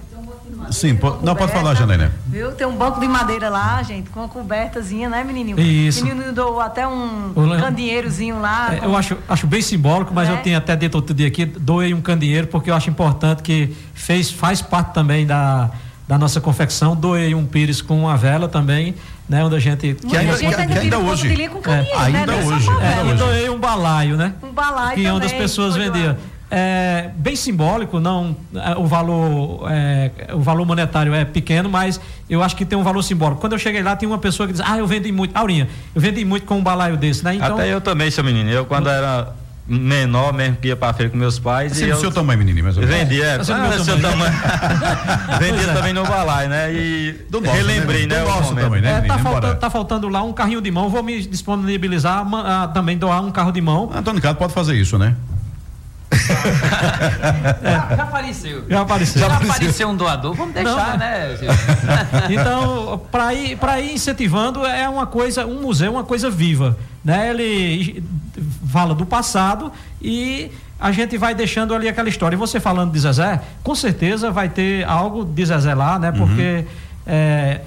Sim, 0.71 0.99
não, 1.23 1.35
pode 1.35 1.53
falar, 1.53 1.75
Janaína. 1.75 2.13
Viu? 2.27 2.53
Tem 2.53 2.67
um 2.67 2.77
banco 2.77 3.01
de 3.01 3.09
madeira 3.09 3.49
lá, 3.49 3.83
gente, 3.83 4.11
com 4.11 4.21
uma 4.21 4.29
cobertazinha, 4.29 5.09
né, 5.09 5.25
menininho? 5.25 5.59
Isso. 5.59 6.05
Menino 6.05 6.33
deu 6.33 6.61
até 6.61 6.87
um 6.87 7.33
candeeirozinho 7.61 8.41
lá. 8.41 8.75
É, 8.75 8.77
com... 8.79 8.87
Eu 8.87 8.97
acho, 8.97 9.17
acho 9.29 9.47
bem 9.47 9.61
simbólico, 9.61 10.15
mas 10.15 10.29
é. 10.29 10.33
eu 10.33 10.37
tenho 10.39 10.57
até 10.57 10.77
dentro 10.77 10.99
outro 10.99 11.15
dia 11.15 11.27
aqui, 11.27 11.45
doei 11.45 11.93
um 11.93 12.01
candeeiro, 12.01 12.47
porque 12.47 12.71
eu 12.71 12.75
acho 12.75 12.89
importante 12.89 13.43
que 13.43 13.75
fez, 13.93 14.31
faz 14.31 14.63
parte 14.63 14.95
também 14.95 15.27
da, 15.27 15.71
da 16.07 16.19
nossa 16.19 16.41
confecção. 16.41 16.95
Doei 16.95 17.35
um 17.35 17.47
pires 17.47 17.81
com 17.81 18.01
uma 18.01 18.17
vela 18.17 18.49
também, 18.49 18.95
né? 19.29 19.45
Onde 19.45 19.57
a 19.57 19.59
gente. 19.59 19.95
Que 19.95 20.17
ainda, 20.17 20.37
que, 20.37 20.47
ainda, 20.47 20.67
que 20.67 20.79
ainda 20.79 20.99
hoje. 20.99 21.49
Com 21.49 21.71
é, 21.71 21.87
ainda 21.97 22.27
né? 22.27 22.45
hoje. 22.45 22.69
É, 22.69 23.11
e 23.11 23.15
doei 23.15 23.51
um 23.51 23.59
balaio, 23.59 24.17
né? 24.17 24.35
Um 24.43 24.53
balaio. 24.53 24.97
Que 24.97 25.03
também, 25.03 25.13
onde 25.13 25.27
as 25.27 25.33
pessoas 25.33 25.77
vendiam 25.77 26.17
é, 26.55 27.09
bem 27.17 27.35
simbólico, 27.35 27.99
não 27.99 28.37
é, 28.55 28.77
o 28.77 28.85
valor 28.85 29.67
é, 29.71 30.11
o 30.35 30.41
valor 30.41 30.67
monetário 30.67 31.15
é 31.15 31.25
pequeno, 31.25 31.71
mas 31.71 31.99
eu 32.29 32.43
acho 32.43 32.55
que 32.55 32.67
tem 32.67 32.79
um 32.79 32.83
valor 32.83 33.03
simbólico. 33.03 33.41
Quando 33.41 33.55
eu 33.55 33.59
cheguei 33.59 33.83
lá, 33.83 33.97
tinha 33.97 34.07
uma 34.07 34.19
pessoa 34.19 34.47
que 34.47 34.53
diz: 34.53 34.61
"Ah, 34.63 34.77
eu 34.77 34.87
vendi 34.87 35.11
muito, 35.11 35.35
Aurinha, 35.35 35.67
eu 35.95 36.01
vendi 36.01 36.23
muito 36.27 36.45
com 36.45 36.59
um 36.59 36.63
balaio 36.63 36.99
desse", 36.99 37.25
né? 37.25 37.37
Então, 37.37 37.55
Até 37.55 37.73
eu 37.73 37.81
também, 37.81 38.11
seu 38.11 38.23
menino. 38.23 38.51
Eu 38.51 38.67
quando 38.67 38.91
era 38.91 39.33
menor 39.67 40.33
mesmo 40.33 40.57
que 40.57 40.69
ia 40.69 40.77
pra 40.77 40.93
feira 40.93 41.11
com 41.11 41.17
meus 41.17 41.39
pais. 41.39 41.73
Assim, 41.73 41.87
e 41.87 41.93
do 41.93 41.99
seu 41.99 42.11
tamanho, 42.11 42.39
menino, 42.39 42.57
menos. 42.63 42.77
Vendia, 42.85 43.25
é, 43.25 43.35
assim, 43.37 43.53
ah, 43.53 43.85
seu 43.85 44.01
tamanho. 44.01 44.33
Vendia 45.39 45.71
é. 45.71 45.75
também 45.75 45.93
no 45.93 46.05
balai, 46.05 46.49
né? 46.49 46.73
E 46.73 47.13
do 47.31 47.41
nosso, 47.41 47.57
relembrei, 47.57 48.07
né? 48.07 48.21
Do 48.21 48.29
nosso 48.29 48.55
também, 48.55 48.81
né? 48.81 49.03
É, 49.05 49.09
tá, 49.09 49.19
faltando, 49.19 49.57
tá 49.57 49.71
faltando 49.71 50.09
lá 50.09 50.23
um 50.23 50.33
carrinho 50.33 50.61
de 50.61 50.71
mão, 50.71 50.89
vou 50.89 51.03
me 51.03 51.23
disponibilizar 51.23 52.27
a, 52.27 52.65
a, 52.65 52.69
também 52.69 52.99
doar 52.99 53.25
um 53.25 53.31
carro 53.31 53.53
de 53.53 53.61
mão. 53.61 53.91
Antônio 53.95 54.17
Ricardo 54.19 54.37
pode 54.37 54.53
fazer 54.53 54.75
isso, 54.75 54.99
né? 54.99 55.15
É. 57.63 57.97
Já 57.97 58.03
apareceu. 58.03 58.65
Já 58.69 58.81
apareceu. 58.81 59.21
Já, 59.21 59.27
apareceu. 59.27 59.51
apareceu 59.55 59.89
um 59.89 59.97
doador, 59.97 60.35
vamos 60.35 60.55
deixar, 60.55 60.91
Não, 60.93 60.99
né? 60.99 61.37
então, 62.31 63.01
para 63.11 63.35
ir, 63.35 63.57
para 63.57 63.81
ir 63.81 63.95
incentivando 63.95 64.65
é 64.67 64.89
uma 64.89 65.07
coisa, 65.07 65.47
um 65.47 65.61
museu 65.61 65.89
é 65.89 65.91
uma 65.91 66.05
coisa 66.05 66.31
viva, 66.31 66.77
né? 67.05 67.31
Ele 67.31 68.05
fala 68.71 68.95
do 68.95 69.07
passado 69.07 69.73
e 70.01 70.51
a 70.79 70.91
gente 70.91 71.17
vai 71.17 71.35
deixando 71.35 71.75
ali 71.75 71.89
aquela 71.89 72.09
história. 72.09 72.35
E 72.35 72.39
você 72.39 72.59
falando 72.59 72.93
de 72.93 72.99
Zezé, 72.99 73.41
com 73.63 73.75
certeza 73.75 74.31
vai 74.31 74.49
ter 74.49 74.85
algo 74.85 75.25
de 75.25 75.45
Zezé 75.45 75.75
lá, 75.75 75.99
né? 75.99 76.11
Porque 76.11 76.43
uhum. 76.43 77.07
é, 77.07 77.61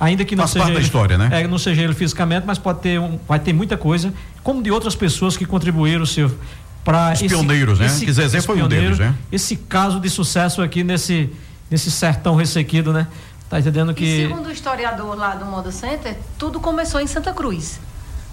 ainda 0.00 0.24
que 0.24 0.34
não 0.34 0.42
Faz 0.42 0.52
seja 0.52 0.64
parte 0.64 0.72
ele, 0.72 0.80
da 0.80 0.84
história, 0.84 1.18
né? 1.18 1.28
É, 1.32 1.46
não 1.46 1.58
seja 1.58 1.82
ele 1.82 1.94
fisicamente, 1.94 2.44
mas 2.46 2.58
pode 2.58 2.80
ter 2.80 2.98
um, 2.98 3.18
vai 3.26 3.38
ter 3.38 3.52
muita 3.52 3.76
coisa, 3.76 4.12
como 4.42 4.62
de 4.62 4.70
outras 4.70 4.94
pessoas 4.94 5.36
que 5.36 5.44
contribuíram, 5.44 6.04
seu 6.04 6.30
para 6.86 7.12
os 7.14 7.20
pioneiros, 7.20 7.80
né? 7.80 7.86
Esse, 7.86 8.04
que 8.04 8.12
Zezé 8.12 8.40
foi 8.40 8.62
um 8.62 8.68
deles, 8.68 8.96
né? 8.96 9.12
Esse 9.32 9.56
caso 9.56 9.98
de 9.98 10.08
sucesso 10.08 10.62
aqui 10.62 10.84
nesse 10.84 11.28
nesse 11.68 11.90
sertão 11.90 12.36
ressequido, 12.36 12.92
né? 12.92 13.08
Tá 13.50 13.58
entendendo 13.58 13.92
que 13.92 14.04
e 14.04 14.28
segundo 14.28 14.46
o 14.46 14.52
historiador 14.52 15.16
lá 15.16 15.34
do 15.34 15.44
Moda 15.44 15.72
Center, 15.72 16.16
tudo 16.38 16.60
começou 16.60 17.00
em 17.00 17.08
Santa 17.08 17.32
Cruz. 17.32 17.80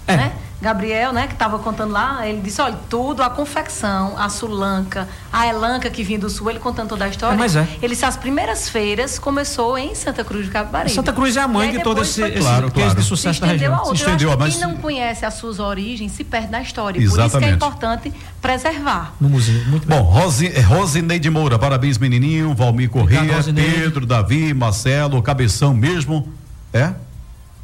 É. 0.06 0.16
Né? 0.16 0.32
Gabriel, 0.60 1.12
né, 1.12 1.26
que 1.26 1.34
estava 1.34 1.58
contando 1.58 1.92
lá, 1.92 2.26
ele 2.26 2.40
disse, 2.40 2.60
olha, 2.60 2.78
tudo, 2.88 3.22
a 3.22 3.28
confecção, 3.28 4.14
a 4.18 4.28
sulanca, 4.28 5.06
a 5.32 5.46
elanca 5.46 5.90
que 5.90 6.02
vinha 6.02 6.18
do 6.18 6.30
sul, 6.30 6.48
ele 6.48 6.58
contando 6.58 6.88
toda 6.88 7.04
a 7.04 7.08
história. 7.08 7.34
É, 7.34 7.38
mas 7.38 7.54
é. 7.54 7.68
Ele 7.82 7.94
disse, 7.94 8.04
as 8.04 8.16
primeiras 8.16 8.68
feiras 8.68 9.18
começou 9.18 9.76
em 9.76 9.94
Santa 9.94 10.24
Cruz 10.24 10.46
de 10.46 10.50
Capibaribe. 10.50 10.94
Santa 10.94 11.12
Cruz 11.12 11.36
é 11.36 11.40
a 11.40 11.48
mãe 11.48 11.70
de 11.70 11.82
todo 11.82 12.00
esse, 12.00 12.22
esse 12.22 12.38
claro, 12.38 12.70
claro. 12.70 12.94
de 12.94 13.02
sucesso 13.02 13.40
da 13.40 13.48
região. 13.48 13.74
A 13.74 13.78
outra. 13.80 13.96
Se 13.96 14.02
estendeu, 14.04 14.38
mas... 14.38 14.54
Quem 14.56 14.62
não 14.62 14.76
conhece 14.76 15.26
as 15.26 15.34
suas 15.34 15.58
origens 15.58 16.12
se 16.12 16.24
perde 16.24 16.50
na 16.50 16.62
história. 16.62 16.98
Exatamente. 16.98 17.30
Por 17.30 17.38
isso 17.38 17.38
que 17.38 17.44
é 17.44 17.50
importante 17.50 18.12
preservar. 18.40 19.14
No 19.20 19.28
museu, 19.28 19.62
muito 19.66 19.86
bem. 19.86 19.98
Bom, 19.98 20.04
Rosi, 20.04 20.48
Rosineide 20.60 21.28
Moura, 21.28 21.58
parabéns 21.58 21.98
menininho, 21.98 22.54
Valmir 22.54 22.88
Correia, 22.88 23.42
Pedro, 23.54 24.06
Davi, 24.06 24.54
Marcelo, 24.54 25.22
Cabeção 25.22 25.74
mesmo, 25.74 26.32
é? 26.72 26.94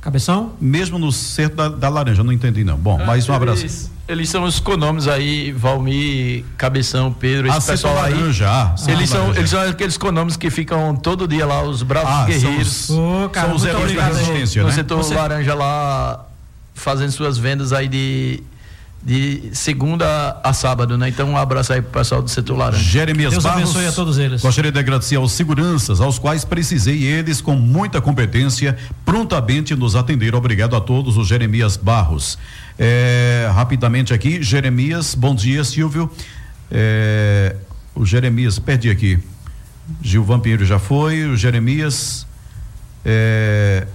Cabeção? 0.00 0.52
Mesmo 0.58 0.98
no 0.98 1.12
centro 1.12 1.56
da, 1.56 1.68
da 1.68 1.88
laranja, 1.88 2.24
não 2.24 2.32
entendi 2.32 2.64
não. 2.64 2.76
Bom, 2.76 2.98
mais 3.04 3.28
um 3.28 3.34
abraço. 3.34 3.62
Eles, 3.62 3.90
eles 4.08 4.28
são 4.30 4.44
os 4.44 4.58
conôminos 4.58 5.06
aí, 5.06 5.52
Valmir, 5.52 6.44
Cabeção, 6.56 7.12
Pedro, 7.12 7.48
esse 7.48 7.58
ah, 7.58 7.72
pessoal 7.72 8.02
aí. 8.02 8.14
Laranja. 8.14 8.48
Ah, 8.48 8.74
eles, 8.88 9.10
são, 9.10 9.34
eles 9.34 9.50
são 9.50 9.60
aqueles 9.60 9.98
conôminos 9.98 10.38
que 10.38 10.48
ficam 10.48 10.96
todo 10.96 11.28
dia 11.28 11.44
lá, 11.44 11.62
os 11.62 11.82
bravos 11.82 12.10
ah, 12.10 12.24
guerreiros. 12.24 12.68
São 12.68 12.96
os, 12.96 13.26
oh, 13.26 13.28
cara, 13.28 13.48
são 13.48 13.56
os 13.56 13.64
heróis 13.64 13.94
da 13.94 14.04
resistência, 14.06 14.62
no, 14.62 14.68
né? 14.68 14.72
No 14.72 14.76
setor 14.76 14.96
Você... 14.96 15.14
laranja 15.14 15.54
lá, 15.54 16.24
fazendo 16.74 17.10
suas 17.12 17.36
vendas 17.36 17.72
aí 17.74 17.86
de 17.86 18.42
de 19.02 19.50
segunda 19.54 20.38
a 20.44 20.52
sábado, 20.52 20.98
né? 20.98 21.08
Então 21.08 21.30
um 21.30 21.36
abraço 21.36 21.72
aí 21.72 21.80
pro 21.80 21.90
pessoal 21.90 22.20
do 22.20 22.28
setor 22.28 22.56
laranja. 22.58 22.82
Jeremias 22.82 23.32
Deus 23.32 23.42
Barros, 23.42 23.62
abençoe 23.62 23.86
a 23.86 23.92
todos 23.92 24.18
eles. 24.18 24.42
Gostaria 24.42 24.70
de 24.70 24.78
agradecer 24.78 25.16
aos 25.16 25.32
seguranças, 25.32 26.00
aos 26.00 26.18
quais 26.18 26.44
precisei 26.44 27.04
eles 27.04 27.40
com 27.40 27.54
muita 27.54 28.00
competência, 28.00 28.76
prontamente 29.04 29.74
nos 29.74 29.96
atenderam. 29.96 30.38
Obrigado 30.38 30.76
a 30.76 30.80
todos, 30.80 31.16
o 31.16 31.24
Jeremias 31.24 31.78
Barros. 31.78 32.38
É, 32.78 33.50
rapidamente 33.54 34.12
aqui, 34.12 34.42
Jeremias, 34.42 35.14
bom 35.14 35.34
dia, 35.34 35.64
Silvio. 35.64 36.10
É, 36.70 37.56
o 37.94 38.04
Jeremias, 38.04 38.58
perdi 38.58 38.90
aqui. 38.90 39.18
Gilvan 40.02 40.40
Pinheiro 40.40 40.64
já 40.64 40.78
foi, 40.78 41.24
o 41.24 41.36
Jeremias. 41.36 42.26
É, 43.04 43.86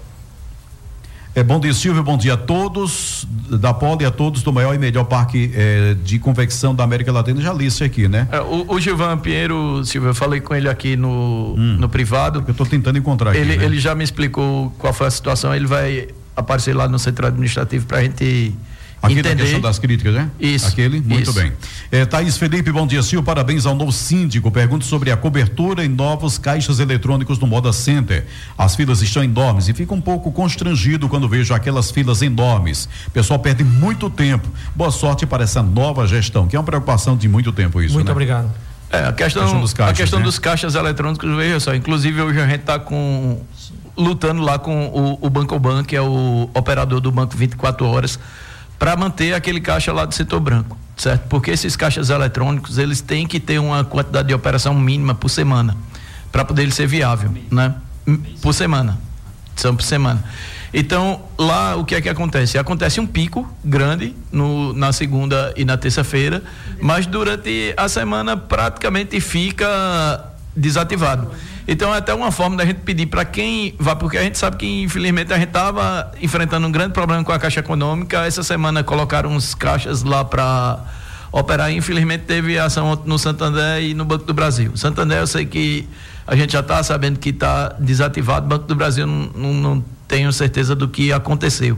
é, 1.36 1.44
bom 1.44 1.60
dia, 1.60 1.74
Silvio. 1.74 2.02
Bom 2.02 2.18
dia 2.18 2.36
a 2.36 2.38
todos 2.38 3.28
da 3.50 3.74
Poli 3.74 4.04
e 4.04 4.06
a 4.06 4.12
todos 4.12 4.42
do 4.42 4.54
maior 4.54 4.74
e 4.74 4.78
melhor 4.78 5.04
parque 5.04 5.52
é, 5.54 5.94
de 6.04 6.18
convecção 6.18 6.74
da 6.74 6.84
América 6.84 7.12
Latina. 7.12 7.42
Já 7.42 7.54
li 7.54 7.66
isso 7.66 7.84
aqui, 7.84 8.08
né? 8.08 8.28
É, 8.32 8.40
o, 8.40 8.66
o 8.70 8.80
Gilvan 8.80 9.18
Pinheiro, 9.18 9.84
Silvio, 9.84 10.10
eu 10.10 10.16
falei 10.16 10.40
com 10.40 10.56
ele 10.56 10.70
aqui 10.70 10.96
no, 10.96 11.54
hum, 11.58 11.78
no 11.78 11.90
privado. 11.90 12.44
Eu 12.48 12.52
estou 12.52 12.66
tentando 12.66 12.98
encontrar 12.98 13.32
aqui. 13.32 13.40
Ele, 13.40 13.58
né? 13.58 13.66
ele 13.66 13.80
já 13.80 13.94
me 13.94 14.04
explicou 14.04 14.74
qual 14.78 14.94
foi 14.94 15.08
a 15.08 15.12
situação. 15.12 15.54
Ele 15.54 15.68
vai 15.68 16.08
aparecer 16.36 16.74
lá 16.74 16.88
no 16.88 16.98
centro 16.98 17.28
administrativo 17.28 17.86
para 17.86 18.00
a 18.00 18.02
gente 18.02 18.56
Aqui 19.06 19.20
entender. 19.20 19.36
da 19.36 19.42
questão 19.44 19.62
das 19.62 19.80
críticas, 19.80 20.14
né? 20.14 20.30
Isso. 20.40 20.68
Aquele? 20.68 21.02
Muito 21.02 21.24
isso. 21.24 21.34
bem. 21.34 21.52
É, 21.92 22.06
Thaís 22.06 22.38
Felipe, 22.38 22.72
bom 22.72 22.86
dia, 22.86 23.02
Sil. 23.04 23.24
Parabéns 23.24 23.66
ao 23.66 23.76
novo 23.76 23.92
síndico. 23.92 24.52
Pergunto 24.52 24.86
sobre 24.86 25.12
a 25.12 25.18
cobertura 25.18 25.86
em 25.86 25.88
novos 25.88 26.38
caixas 26.38 26.80
eletrônicos 26.80 27.40
no 27.40 27.48
Moda 27.48 27.72
Center. 27.72 28.26
As 28.58 28.76
filas 28.76 29.02
estão 29.02 29.24
enormes 29.24 29.68
e 29.68 29.74
fico 29.74 29.94
um 29.96 30.02
pouco 30.02 30.32
constrangido 30.32 31.08
quando 31.08 31.28
vejo 31.30 31.54
aquelas 31.54 31.92
filas 31.92 32.22
enormes. 32.22 32.90
O 33.08 33.12
pessoal 33.12 33.40
perde 33.40 33.64
muito 33.64 34.10
tempo. 34.10 34.48
Boa 34.76 34.92
sorte 34.92 35.26
para 35.26 35.44
essa 35.44 35.62
nova 35.62 36.08
gestão, 36.08 36.48
que 36.48 36.56
é 36.56 36.60
uma 36.60 36.66
preocupação 36.66 37.16
de 37.16 37.28
muito 37.28 37.52
tempo 37.52 37.82
isso, 37.82 37.94
Muito 37.94 38.08
né? 38.08 38.12
obrigado. 38.12 38.52
É, 38.92 39.06
a 39.08 39.14
questão, 39.14 39.42
A 39.42 39.46
questão 39.46 39.62
dos 39.62 39.74
caixas, 39.74 39.94
a 39.94 40.02
questão 40.02 40.20
né? 40.20 40.26
dos 40.26 40.40
caixas 40.40 40.76
eletrônicos, 40.76 41.36
veja 41.36 41.60
só, 41.60 41.74
inclusive 41.76 42.22
hoje 42.22 42.40
a 42.40 42.46
gente 42.48 42.62
está 42.62 42.80
com 42.80 43.42
lutando 43.98 44.42
lá 44.42 44.60
com 44.60 44.88
o, 44.88 45.26
o 45.26 45.30
Banco 45.30 45.58
Ban, 45.58 45.84
que 45.84 45.96
é 45.96 46.02
o 46.02 46.50
operador 46.54 47.00
do 47.00 47.12
banco 47.12 47.36
24 47.36 47.86
horas, 47.86 48.20
para 48.78 48.96
manter 48.96 49.34
aquele 49.34 49.60
caixa 49.60 49.92
lá 49.94 50.06
do 50.06 50.14
setor 50.14 50.40
branco, 50.40 50.78
certo? 50.98 51.28
Porque 51.28 51.52
esses 51.52 51.76
caixas 51.76 52.10
eletrônicos, 52.10 52.78
eles 52.78 53.02
têm 53.02 53.28
que 53.28 53.40
ter 53.40 53.60
uma 53.60 53.84
quantidade 53.84 54.28
de 54.28 54.34
operação 54.34 54.74
mínima 54.74 55.16
por 55.16 55.30
semana, 55.30 55.76
para 56.32 56.44
poder 56.44 56.64
ele 56.64 56.72
ser 56.72 56.88
viável, 56.88 57.34
né? 57.52 57.76
Por 58.42 58.54
semana. 58.54 59.00
São 59.56 59.76
por 59.76 59.84
semana. 59.84 60.24
Então, 60.74 61.24
lá 61.38 61.78
o 61.78 61.86
que 61.86 61.96
é 61.96 62.02
que 62.02 62.10
acontece? 62.10 62.58
Acontece 62.58 63.00
um 63.00 63.08
pico 63.08 63.50
grande 63.64 64.14
no, 64.30 64.74
na 64.74 64.92
segunda 64.92 65.54
e 65.56 65.64
na 65.64 65.78
terça-feira, 65.78 66.44
mas 66.82 67.06
durante 67.06 67.74
a 67.78 67.88
semana 67.88 68.36
praticamente 68.36 69.22
fica 69.22 70.35
desativado. 70.56 71.30
Então 71.68 71.94
é 71.94 71.98
até 71.98 72.14
uma 72.14 72.32
forma 72.32 72.56
da 72.56 72.66
gente 72.66 72.82
pedir 72.82 73.08
para 73.08 73.26
quem 73.26 73.76
vai, 73.78 73.96
porque 73.96 74.18
a 74.18 74.24
gente 74.24 74.38
sabe 74.38 74.58
que 74.58 74.84
infelizmente 74.84 75.34
a 75.34 75.38
gente 75.38 75.48
estava 75.48 76.12
enfrentando 76.22 76.66
um 76.68 76.72
grande 76.72 76.94
problema 76.94 77.24
com 77.24 77.32
a 77.32 77.40
Caixa 77.40 77.60
Econômica. 77.60 78.26
Essa 78.26 78.44
semana 78.44 78.84
colocaram 78.84 79.32
uns 79.32 79.54
caixas 79.54 80.04
lá 80.04 80.24
para 80.24 80.80
operar. 81.32 81.72
Infelizmente 81.72 82.24
teve 82.26 82.58
ação 82.58 83.02
no 83.06 83.20
Santander 83.20 83.84
e 83.84 83.94
no 83.94 84.06
Banco 84.06 84.26
do 84.26 84.34
Brasil. 84.34 84.76
Santander 84.78 85.18
eu 85.18 85.28
sei 85.28 85.46
que 85.46 85.88
a 86.26 86.36
gente 86.36 86.54
já 86.54 86.62
está 86.62 86.82
sabendo 86.82 87.20
que 87.20 87.30
está 87.30 87.70
desativado. 87.80 88.48
Banco 88.48 88.66
do 88.66 88.76
Brasil 88.76 89.06
não, 89.06 89.30
não, 89.36 89.54
não 89.54 89.86
tenho 90.08 90.32
certeza 90.32 90.76
do 90.76 90.88
que 90.88 91.12
aconteceu. 91.12 91.78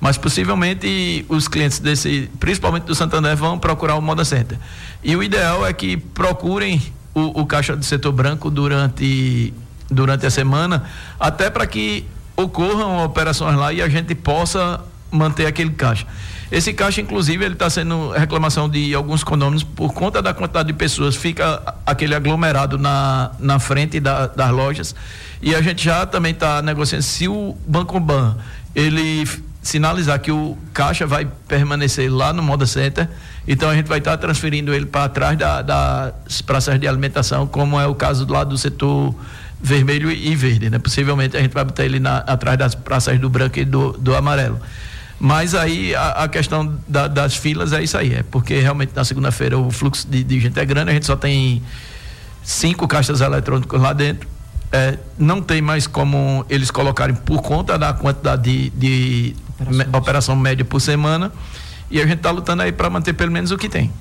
Mas 0.00 0.18
possivelmente 0.18 1.24
os 1.28 1.46
clientes 1.46 1.78
desse, 1.78 2.28
principalmente 2.40 2.84
do 2.84 2.94
Santander, 2.94 3.36
vão 3.36 3.58
procurar 3.58 3.94
o 3.94 4.02
Moda 4.02 4.24
Center. 4.24 4.58
E 5.02 5.14
o 5.14 5.22
ideal 5.22 5.64
é 5.64 5.72
que 5.72 5.96
procurem 5.96 6.82
o, 7.14 7.42
o 7.42 7.46
caixa 7.46 7.76
do 7.76 7.84
setor 7.84 8.12
branco 8.12 8.50
durante, 8.50 9.52
durante 9.90 10.26
a 10.26 10.30
semana, 10.30 10.84
até 11.18 11.50
para 11.50 11.66
que 11.66 12.06
ocorram 12.36 13.04
operações 13.04 13.56
lá 13.56 13.72
e 13.72 13.82
a 13.82 13.88
gente 13.88 14.14
possa 14.14 14.80
manter 15.10 15.46
aquele 15.46 15.70
caixa. 15.70 16.06
Esse 16.50 16.74
caixa, 16.74 17.00
inclusive, 17.00 17.42
ele 17.42 17.54
está 17.54 17.70
sendo 17.70 18.10
reclamação 18.10 18.68
de 18.68 18.94
alguns 18.94 19.24
condôminos 19.24 19.62
por 19.62 19.94
conta 19.94 20.20
da 20.20 20.34
quantidade 20.34 20.68
de 20.68 20.74
pessoas, 20.74 21.16
fica 21.16 21.62
aquele 21.86 22.14
aglomerado 22.14 22.76
na, 22.76 23.30
na 23.38 23.58
frente 23.58 23.98
da, 23.98 24.26
das 24.26 24.50
lojas. 24.50 24.94
E 25.40 25.54
a 25.54 25.62
gente 25.62 25.82
já 25.82 26.04
também 26.04 26.32
está 26.32 26.60
negociando 26.60 27.02
se 27.02 27.26
o 27.26 27.56
Banco 27.66 27.98
Ban 27.98 28.36
ele 28.74 29.26
sinalizar 29.62 30.20
que 30.20 30.32
o 30.32 30.58
caixa 30.74 31.06
vai 31.06 31.26
permanecer 31.46 32.12
lá 32.12 32.32
no 32.32 32.42
Moda 32.42 32.66
Center, 32.66 33.08
então 33.46 33.70
a 33.70 33.74
gente 33.74 33.86
vai 33.86 33.98
estar 33.98 34.12
tá 34.12 34.16
transferindo 34.18 34.74
ele 34.74 34.86
para 34.86 35.08
trás 35.08 35.38
da, 35.38 35.62
das 35.62 36.42
praças 36.42 36.78
de 36.80 36.88
alimentação, 36.88 37.46
como 37.46 37.78
é 37.78 37.86
o 37.86 37.94
caso 37.94 38.26
lá 38.28 38.42
do 38.42 38.58
setor 38.58 39.14
vermelho 39.62 40.10
e 40.10 40.34
verde, 40.34 40.68
né? 40.68 40.78
Possivelmente 40.80 41.36
a 41.36 41.40
gente 41.40 41.52
vai 41.52 41.64
botar 41.64 41.84
ele 41.84 42.00
na, 42.00 42.18
atrás 42.18 42.58
das 42.58 42.74
praças 42.74 43.18
do 43.20 43.30
branco 43.30 43.60
e 43.60 43.64
do, 43.64 43.92
do 43.92 44.14
amarelo. 44.16 44.60
Mas 45.20 45.54
aí 45.54 45.94
a, 45.94 46.24
a 46.24 46.28
questão 46.28 46.76
da, 46.88 47.06
das 47.06 47.36
filas 47.36 47.72
é 47.72 47.80
isso 47.80 47.96
aí, 47.96 48.12
é 48.14 48.24
porque 48.24 48.58
realmente 48.58 48.90
na 48.94 49.04
segunda-feira 49.04 49.56
o 49.56 49.70
fluxo 49.70 50.08
de, 50.08 50.24
de, 50.24 50.40
gente 50.40 50.58
é 50.58 50.64
grande, 50.64 50.90
a 50.90 50.94
gente 50.94 51.06
só 51.06 51.14
tem 51.14 51.62
cinco 52.42 52.88
caixas 52.88 53.20
eletrônicos 53.20 53.80
lá 53.80 53.92
dentro. 53.92 54.28
É, 54.72 54.98
não 55.16 55.40
tem 55.40 55.62
mais 55.62 55.86
como 55.86 56.44
eles 56.48 56.70
colocarem 56.70 57.14
por 57.14 57.40
conta 57.40 57.78
da 57.78 57.92
quantidade 57.92 58.42
de, 58.42 58.70
de 58.70 59.36
me, 59.70 59.84
operação 59.96 60.36
média 60.36 60.64
por 60.64 60.80
semana. 60.80 61.32
E 61.90 62.00
a 62.00 62.06
gente 62.06 62.16
está 62.16 62.30
lutando 62.30 62.62
aí 62.62 62.72
para 62.72 62.88
manter 62.88 63.12
pelo 63.12 63.30
menos 63.30 63.50
o 63.50 63.58
que 63.58 63.68
tem. 63.68 63.92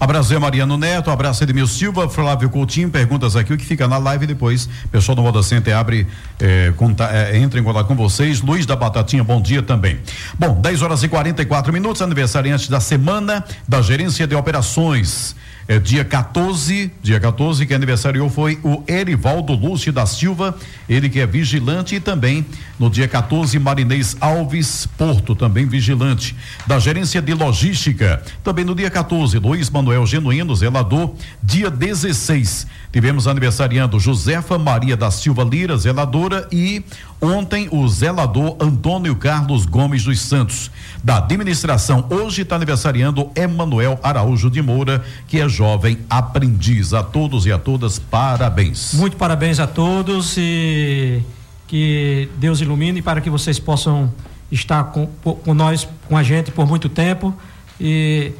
Abraço 0.00 0.34
é 0.34 0.38
Mariano 0.38 0.78
Neto, 0.78 1.10
abraço 1.10 1.44
Edmil 1.44 1.66
Silva, 1.66 2.08
Flávio 2.08 2.48
Coutinho, 2.48 2.88
perguntas 2.88 3.36
aqui, 3.36 3.52
o 3.52 3.58
que 3.58 3.64
fica 3.64 3.86
na 3.86 3.98
live 3.98 4.26
depois. 4.26 4.68
Pessoal 4.90 5.14
do 5.14 5.22
Moda 5.22 5.42
Center 5.42 5.76
abre, 5.76 6.06
eh, 6.40 6.72
conta, 6.76 7.04
eh, 7.12 7.36
entra 7.36 7.60
em 7.60 7.62
contato 7.62 7.86
com 7.86 7.94
vocês. 7.94 8.40
Luiz 8.40 8.64
da 8.64 8.74
Batatinha, 8.74 9.22
bom 9.22 9.42
dia 9.42 9.62
também. 9.62 9.98
Bom, 10.38 10.58
10 10.60 10.80
horas 10.80 11.02
e 11.02 11.08
44 11.08 11.72
minutos, 11.72 12.00
aniversariante 12.00 12.70
da 12.70 12.80
semana 12.80 13.44
da 13.68 13.82
gerência 13.82 14.26
de 14.26 14.34
operações. 14.34 15.36
É 15.66 15.78
dia 15.78 16.04
14, 16.04 16.92
dia 17.02 17.18
14, 17.18 17.64
que 17.64 17.72
aniversariou 17.72 18.28
foi 18.28 18.58
o 18.62 18.84
Erivaldo 18.86 19.54
Lúcio 19.54 19.90
da 19.90 20.04
Silva, 20.04 20.54
ele 20.86 21.08
que 21.08 21.20
é 21.20 21.26
vigilante 21.26 21.94
e 21.94 22.00
também 22.00 22.44
no 22.78 22.90
dia 22.90 23.08
14, 23.08 23.58
Marinês 23.58 24.14
Alves 24.20 24.86
Porto, 24.98 25.34
também 25.34 25.66
vigilante. 25.66 26.36
Da 26.66 26.78
gerência 26.78 27.22
de 27.22 27.32
logística, 27.32 28.22
também 28.42 28.64
no 28.64 28.74
dia 28.74 28.90
14, 28.90 29.38
Luiz 29.38 29.70
Manuel 29.70 30.06
Genuíno, 30.06 30.54
zelador. 30.54 31.14
Dia 31.42 31.70
16, 31.70 32.66
tivemos 32.92 33.26
aniversariando 33.26 33.98
Josefa 33.98 34.58
Maria 34.58 34.98
da 34.98 35.10
Silva 35.10 35.44
Lira, 35.44 35.78
zeladora, 35.78 36.46
e 36.52 36.84
ontem 37.22 37.68
o 37.70 37.88
zelador 37.88 38.56
Antônio 38.60 39.16
Carlos 39.16 39.64
Gomes 39.64 40.04
dos 40.04 40.20
Santos. 40.20 40.70
Da 41.02 41.18
administração, 41.18 42.06
hoje 42.10 42.42
está 42.42 42.56
aniversariando 42.56 43.30
Emanuel 43.34 43.98
Araújo 44.02 44.50
de 44.50 44.60
Moura, 44.60 45.02
que 45.26 45.40
é 45.40 45.48
jovem 45.54 45.98
aprendiz. 46.10 46.92
A 46.92 47.02
todos 47.02 47.46
e 47.46 47.52
a 47.52 47.58
todas, 47.58 47.98
parabéns. 47.98 48.92
Muito 48.94 49.16
parabéns 49.16 49.60
a 49.60 49.66
todos 49.66 50.36
e 50.36 51.22
que 51.66 52.28
Deus 52.36 52.60
ilumine 52.60 53.00
para 53.00 53.20
que 53.20 53.30
vocês 53.30 53.58
possam 53.58 54.12
estar 54.50 54.84
com, 54.84 55.06
com 55.06 55.54
nós, 55.54 55.88
com 56.08 56.16
a 56.16 56.22
gente 56.22 56.50
por 56.50 56.66
muito 56.66 56.88
tempo 56.88 57.34
e 57.80 58.32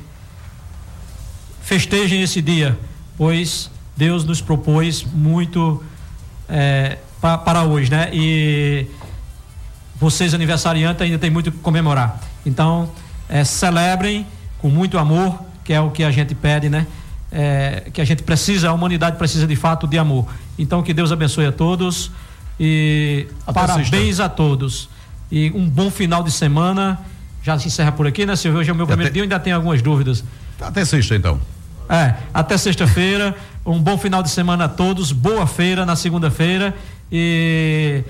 festejem 1.62 2.22
esse 2.22 2.42
dia, 2.42 2.79
pois 3.16 3.70
Deus 3.96 4.24
nos 4.24 4.40
propôs 4.40 5.05
muito 5.05 5.83
é, 6.48 6.98
pa, 7.20 7.38
para 7.38 7.62
hoje, 7.62 7.90
né? 7.90 8.11
E 8.12 8.87
vocês 9.96 10.35
aniversariantes 10.35 11.03
ainda 11.03 11.18
tem 11.18 11.31
muito 11.31 11.50
que 11.50 11.59
comemorar. 11.59 12.20
Então, 12.44 12.90
é, 13.29 13.42
celebrem 13.44 14.27
com 14.59 14.68
muito 14.68 14.98
amor, 14.98 15.40
que 15.64 15.72
é 15.72 15.81
o 15.81 15.90
que 15.90 16.05
a 16.05 16.11
gente 16.11 16.35
pede, 16.35 16.68
né? 16.68 16.87
É, 17.37 17.90
que 17.92 18.01
a 18.01 18.05
gente 18.05 18.23
precisa, 18.23 18.68
a 18.68 18.73
humanidade 18.73 19.16
precisa 19.16 19.44
de 19.44 19.57
fato 19.57 19.88
de 19.88 19.99
amor. 19.99 20.25
Então, 20.57 20.85
que 20.85 20.94
Deus 20.94 21.11
abençoe 21.11 21.47
a 21.47 21.51
todos 21.53 22.12
e 22.61 23.27
Até 23.44 23.53
parabéns 23.61 24.20
a 24.20 24.29
todos. 24.29 24.88
E 25.33 25.51
um 25.53 25.68
bom 25.68 25.90
final 25.90 26.23
de 26.23 26.31
semana. 26.31 27.01
Já 27.42 27.59
se 27.59 27.66
encerra 27.66 27.90
por 27.90 28.07
aqui, 28.07 28.25
né, 28.25 28.37
Silvio? 28.37 28.61
Hoje 28.61 28.70
é 28.70 28.73
o 28.73 28.77
meu 28.77 28.87
primeiro 28.87 29.09
Até- 29.09 29.12
dia, 29.14 29.20
eu 29.20 29.25
ainda 29.25 29.40
tenho 29.40 29.57
algumas 29.57 29.83
dúvidas. 29.83 30.23
Até 30.61 30.85
sexta, 30.85 31.16
então. 31.16 31.40
É, 31.88 32.14
até 32.33 32.57
sexta-feira. 32.57 33.35
Um 33.66 33.81
bom 33.83 33.99
final 33.99 34.23
de 34.23 34.31
semana 34.31 34.66
a 34.66 34.68
todos. 34.68 35.11
Boa 35.11 35.47
feira 35.47 35.85
na 35.85 35.97
segunda-feira. 35.97 36.73
E 37.11 38.05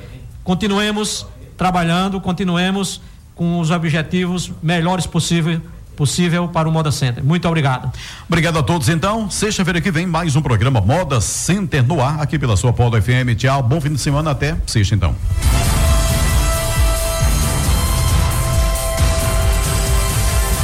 continuemos 0.44 1.26
trabalhando, 1.56 2.20
continuemos 2.20 3.00
com 3.34 3.58
os 3.58 3.70
objetivos 3.70 4.52
melhores 4.62 5.06
possível, 5.06 5.60
possível 5.96 6.48
para 6.48 6.68
o 6.68 6.72
Moda 6.72 6.90
Center. 6.90 7.24
Muito 7.24 7.46
obrigado. 7.48 7.90
Obrigado 8.28 8.58
a 8.58 8.62
todos, 8.62 8.88
então. 8.88 9.30
Sexta-feira 9.30 9.80
que 9.80 9.90
vem, 9.90 10.06
mais 10.06 10.36
um 10.36 10.42
programa 10.42 10.80
Moda 10.80 11.20
Center 11.20 11.82
no 11.82 12.02
ar, 12.02 12.20
aqui 12.20 12.38
pela 12.38 12.56
sua 12.56 12.72
Polo 12.72 13.00
FM. 13.00 13.36
Tchau, 13.36 13.62
bom 13.62 13.80
fim 13.80 13.92
de 13.92 14.00
semana, 14.00 14.30
até 14.30 14.56
sexta, 14.66 14.94
então. 14.94 15.14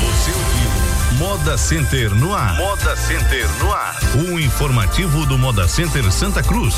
Você 0.01 0.31
ouviu 0.31 1.19
Moda 1.19 1.57
Center 1.57 2.14
no 2.14 2.35
ar. 2.35 2.57
Moda 2.57 2.97
Center 2.97 3.47
no 3.62 3.73
ar. 3.73 3.99
O 4.14 4.40
informativo 4.40 5.27
do 5.27 5.38
Moda 5.38 5.69
Center 5.69 6.11
Santa 6.12 6.43
Cruz. 6.43 6.75